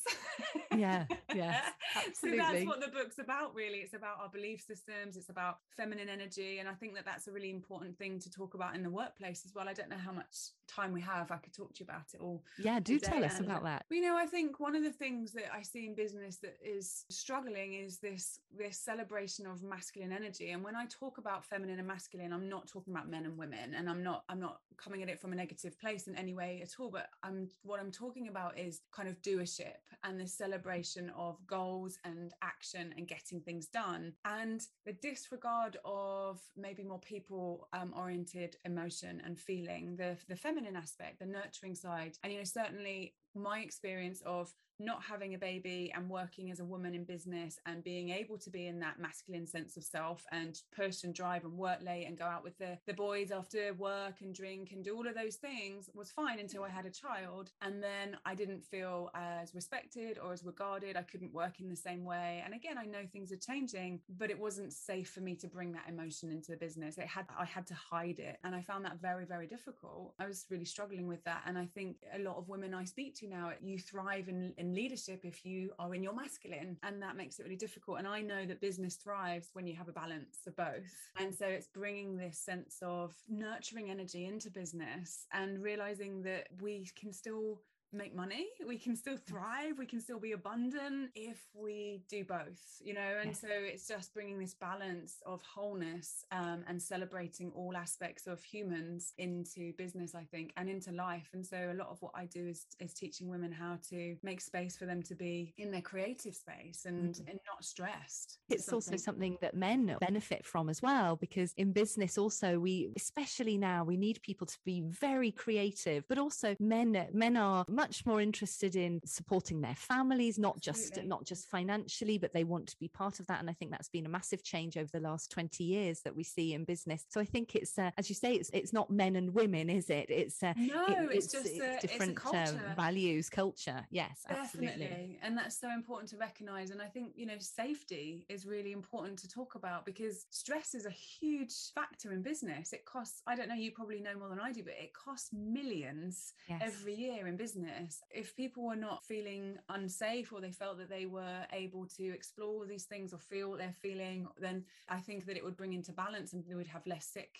Yeah, 0.75 1.05
Yeah. 1.33 1.61
absolutely. 1.95 2.39
so 2.39 2.51
that's 2.53 2.65
what 2.65 2.81
the 2.81 2.87
book's 2.87 3.19
about, 3.19 3.32
really. 3.53 3.79
It's 3.79 3.93
about 3.93 4.19
our 4.21 4.29
belief 4.29 4.61
systems, 4.61 5.17
it's 5.17 5.29
about 5.29 5.57
feminine 5.75 6.09
energy. 6.09 6.59
And 6.59 6.67
I 6.69 6.73
think 6.73 6.95
that 6.95 7.05
that's 7.05 7.27
a 7.27 7.31
really 7.31 7.49
important 7.49 7.97
thing 7.97 8.19
to 8.19 8.29
talk 8.29 8.53
about 8.53 8.75
in 8.75 8.83
the 8.83 8.89
workplace 8.89 9.43
as 9.45 9.53
well. 9.53 9.67
I 9.67 9.73
don't 9.73 9.89
know 9.89 9.97
how 9.97 10.11
much 10.11 10.51
time 10.73 10.93
we 10.93 11.01
have. 11.01 11.31
I 11.31 11.37
could 11.37 11.53
talk 11.53 11.73
to 11.73 11.79
you 11.83 11.85
about 11.89 12.07
it 12.13 12.21
all. 12.21 12.43
Yeah, 12.57 12.79
do 12.79 12.99
tell 12.99 13.23
us 13.23 13.39
about 13.39 13.63
that. 13.63 13.85
You 13.89 14.01
know, 14.01 14.17
I 14.17 14.25
think 14.25 14.59
one 14.59 14.75
of 14.75 14.83
the 14.83 14.91
things 14.91 15.31
that 15.33 15.53
I 15.53 15.61
see 15.61 15.85
in 15.85 15.95
business 15.95 16.37
that 16.37 16.57
is 16.63 17.05
struggling 17.09 17.73
is 17.75 17.99
this 17.99 18.39
this 18.57 18.77
celebration 18.77 19.45
of 19.45 19.63
masculine 19.63 20.11
energy. 20.11 20.51
And 20.51 20.63
when 20.63 20.75
I 20.75 20.85
talk 20.85 21.17
about 21.17 21.45
feminine 21.45 21.79
and 21.79 21.87
masculine, 21.87 22.33
I'm 22.33 22.49
not 22.49 22.67
talking 22.67 22.93
about 22.93 23.09
men 23.09 23.25
and 23.25 23.37
women, 23.37 23.73
and 23.75 23.89
I'm 23.89 24.03
not 24.03 24.23
I'm 24.29 24.39
not 24.39 24.59
coming 24.77 25.03
at 25.03 25.09
it 25.09 25.19
from 25.19 25.33
a 25.33 25.35
negative 25.35 25.79
place 25.79 26.07
in 26.07 26.15
any 26.15 26.33
way 26.33 26.61
at 26.63 26.79
all. 26.79 26.89
But 26.89 27.09
I'm 27.23 27.49
what 27.63 27.79
I'm 27.79 27.91
talking 27.91 28.27
about 28.27 28.57
is 28.57 28.81
kind 28.91 29.07
of 29.07 29.21
doership 29.21 29.81
and 30.03 30.19
the 30.19 30.27
celebration 30.27 31.11
of 31.15 31.37
goals 31.47 31.97
and 32.03 32.33
action 32.41 32.93
and 32.97 33.07
getting 33.07 33.41
things 33.41 33.67
done, 33.67 34.13
and 34.25 34.61
the 34.85 34.93
disregard 34.93 35.77
of 35.85 36.41
maybe 36.57 36.83
more 36.83 36.99
people 36.99 37.67
um, 37.73 37.93
oriented 37.95 38.57
emotion 38.65 39.21
and 39.25 39.39
feeling 39.39 39.95
the 39.95 40.17
the 40.27 40.35
feminine 40.35 40.62
aspect, 40.75 41.19
the 41.19 41.25
nurturing 41.25 41.75
side, 41.75 42.17
and 42.23 42.31
you 42.31 42.39
know 42.39 42.45
certainly 42.45 43.13
my 43.35 43.59
experience 43.59 44.21
of 44.25 44.51
not 44.79 45.03
having 45.03 45.33
a 45.33 45.37
baby 45.37 45.91
and 45.95 46.09
working 46.09 46.51
as 46.51 46.59
a 46.59 46.65
woman 46.65 46.93
in 46.93 47.03
business 47.03 47.59
and 47.65 47.83
being 47.83 48.09
able 48.09 48.37
to 48.37 48.49
be 48.49 48.67
in 48.67 48.79
that 48.79 48.99
masculine 48.99 49.47
sense 49.47 49.77
of 49.77 49.83
self 49.83 50.25
and 50.31 50.59
push 50.75 51.03
and 51.03 51.13
drive 51.13 51.43
and 51.43 51.53
work 51.53 51.79
late 51.81 52.05
and 52.05 52.17
go 52.17 52.25
out 52.25 52.43
with 52.43 52.57
the, 52.57 52.77
the 52.87 52.93
boys 52.93 53.31
after 53.31 53.73
work 53.73 54.15
and 54.21 54.33
drink 54.33 54.71
and 54.71 54.83
do 54.83 54.95
all 54.95 55.07
of 55.07 55.15
those 55.15 55.35
things 55.35 55.89
was 55.93 56.11
fine 56.11 56.39
until 56.39 56.63
I 56.63 56.69
had 56.69 56.85
a 56.85 56.91
child. 56.91 57.51
And 57.61 57.81
then 57.81 58.17
I 58.25 58.35
didn't 58.35 58.63
feel 58.63 59.09
as 59.15 59.53
respected 59.53 60.17
or 60.23 60.33
as 60.33 60.43
regarded. 60.43 60.97
I 60.97 61.03
couldn't 61.03 61.33
work 61.33 61.59
in 61.59 61.69
the 61.69 61.75
same 61.75 62.03
way. 62.03 62.41
And 62.43 62.53
again, 62.53 62.77
I 62.77 62.85
know 62.85 63.05
things 63.11 63.31
are 63.31 63.37
changing, 63.37 64.01
but 64.17 64.29
it 64.29 64.39
wasn't 64.39 64.73
safe 64.73 65.09
for 65.09 65.21
me 65.21 65.35
to 65.35 65.47
bring 65.47 65.71
that 65.73 65.87
emotion 65.87 66.29
into 66.29 66.51
the 66.51 66.57
business. 66.57 66.97
It 66.97 67.07
had 67.07 67.25
I 67.37 67.45
had 67.45 67.67
to 67.67 67.73
hide 67.73 68.19
it. 68.19 68.37
And 68.43 68.55
I 68.55 68.61
found 68.61 68.85
that 68.85 69.01
very, 69.01 69.25
very 69.25 69.47
difficult. 69.47 70.13
I 70.19 70.27
was 70.27 70.45
really 70.49 70.65
struggling 70.65 71.07
with 71.07 71.23
that. 71.25 71.43
And 71.45 71.57
I 71.57 71.67
think 71.73 71.97
a 72.13 72.19
lot 72.19 72.37
of 72.37 72.49
women 72.49 72.73
I 72.73 72.85
speak 72.85 73.15
to 73.19 73.27
now, 73.27 73.51
you 73.61 73.77
thrive 73.79 74.27
in, 74.27 74.53
leadership 74.63 75.21
if 75.23 75.45
you 75.45 75.71
are 75.79 75.93
in 75.95 76.03
your 76.03 76.13
masculine 76.13 76.77
and 76.83 77.01
that 77.01 77.15
makes 77.15 77.39
it 77.39 77.43
really 77.43 77.55
difficult. 77.55 77.99
And 77.99 78.07
i 78.07 78.21
know 78.21 78.45
that 78.45 78.61
business 78.61 78.95
thrives 78.95 79.49
when 79.53 79.67
you 79.67 79.75
have 79.75 79.87
a 79.87 79.91
balance 79.91 80.37
of 80.47 80.55
both. 80.55 80.93
And 81.19 81.33
so 81.33 81.45
it's 81.45 81.67
bringing 81.67 82.15
this 82.15 82.37
sense 82.37 82.77
of 82.81 83.13
nurturing 83.29 83.89
energy 83.89 84.25
into 84.25 84.49
business 84.49 85.25
and 85.31 85.61
realizing 85.61 86.21
that 86.23 86.47
we 86.61 86.89
can 86.95 87.11
still 87.11 87.59
make 87.93 88.15
money. 88.15 88.47
We 88.65 88.77
can 88.77 88.95
still 88.95 89.17
thrive. 89.17 89.77
We 89.77 89.85
can 89.85 89.99
still 89.99 90.19
be 90.19 90.31
abundant 90.31 91.11
if 91.15 91.39
we 91.53 92.03
do 92.09 92.23
both 92.23 92.73
you 92.83 92.93
know? 92.93 93.17
And 93.21 93.35
so 93.35 93.47
it's 93.49 93.87
just 93.87 94.13
bringing 94.13 94.39
this 94.39 94.53
balance 94.53 95.21
of 95.25 95.41
wholeness 95.41 96.25
um, 96.31 96.63
and 96.67 96.81
celebrating 96.81 97.51
all 97.55 97.75
aspects 97.75 98.27
of 98.27 98.43
humans 98.43 99.13
into 99.17 99.73
business 99.77 100.15
i 100.15 100.23
think 100.23 100.51
and 100.57 100.69
into 100.69 100.91
life. 100.91 101.29
And 101.33 101.45
so 101.45 101.71
a 101.71 101.75
lot 101.75 101.87
of 101.89 102.01
what 102.01 102.11
i 102.15 102.25
do 102.25 102.47
is, 102.47 102.65
is 102.79 102.93
teaching 102.93 103.29
women 103.29 103.51
how 103.51 103.77
to 103.89 104.15
make 104.23 104.41
space 104.41 104.77
for 104.77 104.85
them 104.85 105.01
to 105.03 105.15
be 105.15 105.53
in 105.57 105.71
their 105.71 105.81
creative 105.81 106.35
space 106.35 106.85
and, 106.85 107.15
mm-hmm. 107.15 107.29
and 107.29 107.39
not 107.47 107.63
stressed. 107.63 108.39
It's 108.49 108.65
something. 108.65 108.93
also 108.93 108.97
something 108.97 109.37
that 109.41 109.55
men 109.55 109.95
benefit 109.99 110.45
from 110.45 110.69
as 110.69 110.81
well 110.81 111.15
because 111.15 111.53
in 111.57 111.71
business 111.71 112.17
also 112.17 112.59
we 112.59 112.91
especially 112.95 113.57
now 113.57 113.83
we 113.83 113.97
need 113.97 114.21
people 114.21 114.47
to 114.47 114.57
be 114.65 114.81
very 114.81 115.31
creative 115.31 116.03
but 116.07 116.17
also 116.17 116.55
men 116.59 117.07
men 117.13 117.37
are 117.37 117.65
much 117.67 117.82
much 117.83 118.05
more 118.05 118.21
interested 118.21 118.77
in 118.77 119.01
supporting 119.03 119.59
their 119.59 119.75
families, 119.75 120.39
not 120.39 120.55
Absolutely. 120.55 121.01
just 121.01 121.07
not 121.07 121.25
just 121.25 121.49
financially, 121.49 122.17
but 122.17 122.33
they 122.33 122.45
want 122.45 122.65
to 122.67 122.79
be 122.79 122.87
part 122.87 123.19
of 123.19 123.27
that. 123.27 123.41
And 123.41 123.49
I 123.49 123.53
think 123.53 123.71
that's 123.71 123.89
been 123.89 124.05
a 124.05 124.09
massive 124.09 124.41
change 124.41 124.77
over 124.77 124.89
the 124.93 125.01
last 125.01 125.29
20 125.31 125.65
years 125.65 125.99
that 126.05 126.15
we 126.15 126.23
see 126.23 126.53
in 126.53 126.63
business. 126.63 127.03
So 127.09 127.19
I 127.19 127.25
think 127.25 127.55
it's, 127.55 127.77
uh, 127.77 127.91
as 127.97 128.07
you 128.07 128.15
say, 128.15 128.35
it's 128.35 128.49
it's 128.53 128.71
not 128.71 128.89
men 128.89 129.17
and 129.17 129.33
women, 129.33 129.69
is 129.69 129.89
it? 129.89 130.09
It's 130.09 130.41
uh, 130.41 130.53
no, 130.55 130.85
it, 130.85 130.97
it's, 131.11 131.25
it's, 131.25 131.33
just 131.33 131.45
it's 131.47 131.83
a, 131.83 131.87
different 131.87 132.17
it's 132.17 132.51
uh, 132.53 132.73
values, 132.77 133.29
culture. 133.29 133.85
Yes, 133.91 134.23
definitely, 134.29 134.85
absolutely. 134.85 135.19
and 135.21 135.37
that's 135.37 135.59
so 135.59 135.69
important 135.69 136.09
to 136.11 136.17
recognize. 136.17 136.69
And 136.69 136.81
I 136.81 136.87
think 136.87 137.11
you 137.15 137.25
know 137.25 137.35
safety 137.39 138.25
is 138.29 138.45
really 138.45 138.71
important 138.71 139.19
to 139.19 139.27
talk 139.27 139.55
about 139.55 139.85
because 139.85 140.25
stress 140.29 140.73
is 140.73 140.85
a 140.85 140.95
huge 141.19 141.53
factor 141.75 142.13
in 142.13 142.21
business. 142.21 142.71
It 142.71 142.85
costs. 142.85 143.21
I 143.27 143.35
don't 143.35 143.49
know. 143.49 143.55
You 143.55 143.71
probably 143.71 143.99
know 143.99 144.17
more 144.17 144.29
than 144.29 144.39
I 144.39 144.53
do, 144.53 144.63
but 144.63 144.75
it 144.79 144.93
costs 144.93 145.31
millions 145.33 146.33
yes. 146.47 146.61
every 146.63 146.95
year 146.95 147.27
in 147.27 147.35
business 147.35 147.72
if 148.09 148.35
people 148.35 148.65
were 148.65 148.75
not 148.75 149.03
feeling 149.03 149.57
unsafe 149.69 150.31
or 150.31 150.41
they 150.41 150.51
felt 150.51 150.77
that 150.77 150.89
they 150.89 151.05
were 151.05 151.45
able 151.51 151.85
to 151.97 152.13
explore 152.13 152.65
these 152.65 152.85
things 152.85 153.13
or 153.13 153.19
feel 153.19 153.49
what 153.49 153.59
they're 153.59 153.75
feeling, 153.81 154.27
then 154.39 154.63
I 154.89 154.97
think 154.97 155.25
that 155.25 155.37
it 155.37 155.43
would 155.43 155.57
bring 155.57 155.73
into 155.73 155.91
balance 155.91 156.33
and 156.33 156.43
we 156.47 156.55
would 156.55 156.67
have 156.67 156.85
less 156.85 157.05
sick 157.05 157.35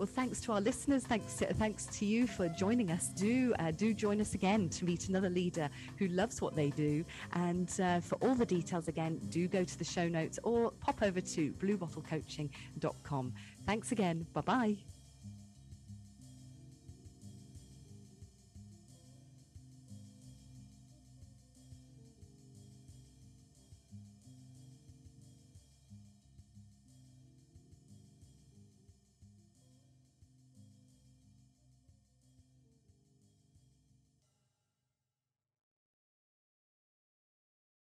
Well, 0.00 0.06
thanks 0.06 0.40
to 0.42 0.52
our 0.52 0.62
listeners. 0.62 1.04
Thanks, 1.04 1.36
to, 1.36 1.52
thanks 1.52 1.84
to 1.98 2.06
you 2.06 2.26
for 2.26 2.48
joining 2.48 2.90
us. 2.90 3.08
Do 3.08 3.52
uh, 3.58 3.70
do 3.70 3.92
join 3.92 4.18
us 4.22 4.34
again 4.34 4.70
to 4.70 4.86
meet 4.86 5.10
another 5.10 5.28
leader 5.28 5.68
who 5.98 6.08
loves 6.08 6.40
what 6.40 6.56
they 6.56 6.70
do. 6.70 7.04
And 7.34 7.70
uh, 7.78 8.00
for 8.00 8.14
all 8.16 8.34
the 8.34 8.46
details, 8.46 8.88
again, 8.88 9.20
do 9.28 9.46
go 9.46 9.62
to 9.62 9.78
the 9.78 9.84
show 9.84 10.08
notes 10.08 10.38
or 10.42 10.70
pop 10.80 11.02
over 11.02 11.20
to 11.20 11.52
bluebottlecoaching.com. 11.52 13.32
Thanks 13.66 13.92
again. 13.92 14.26
Bye 14.32 14.40
bye. 14.40 14.76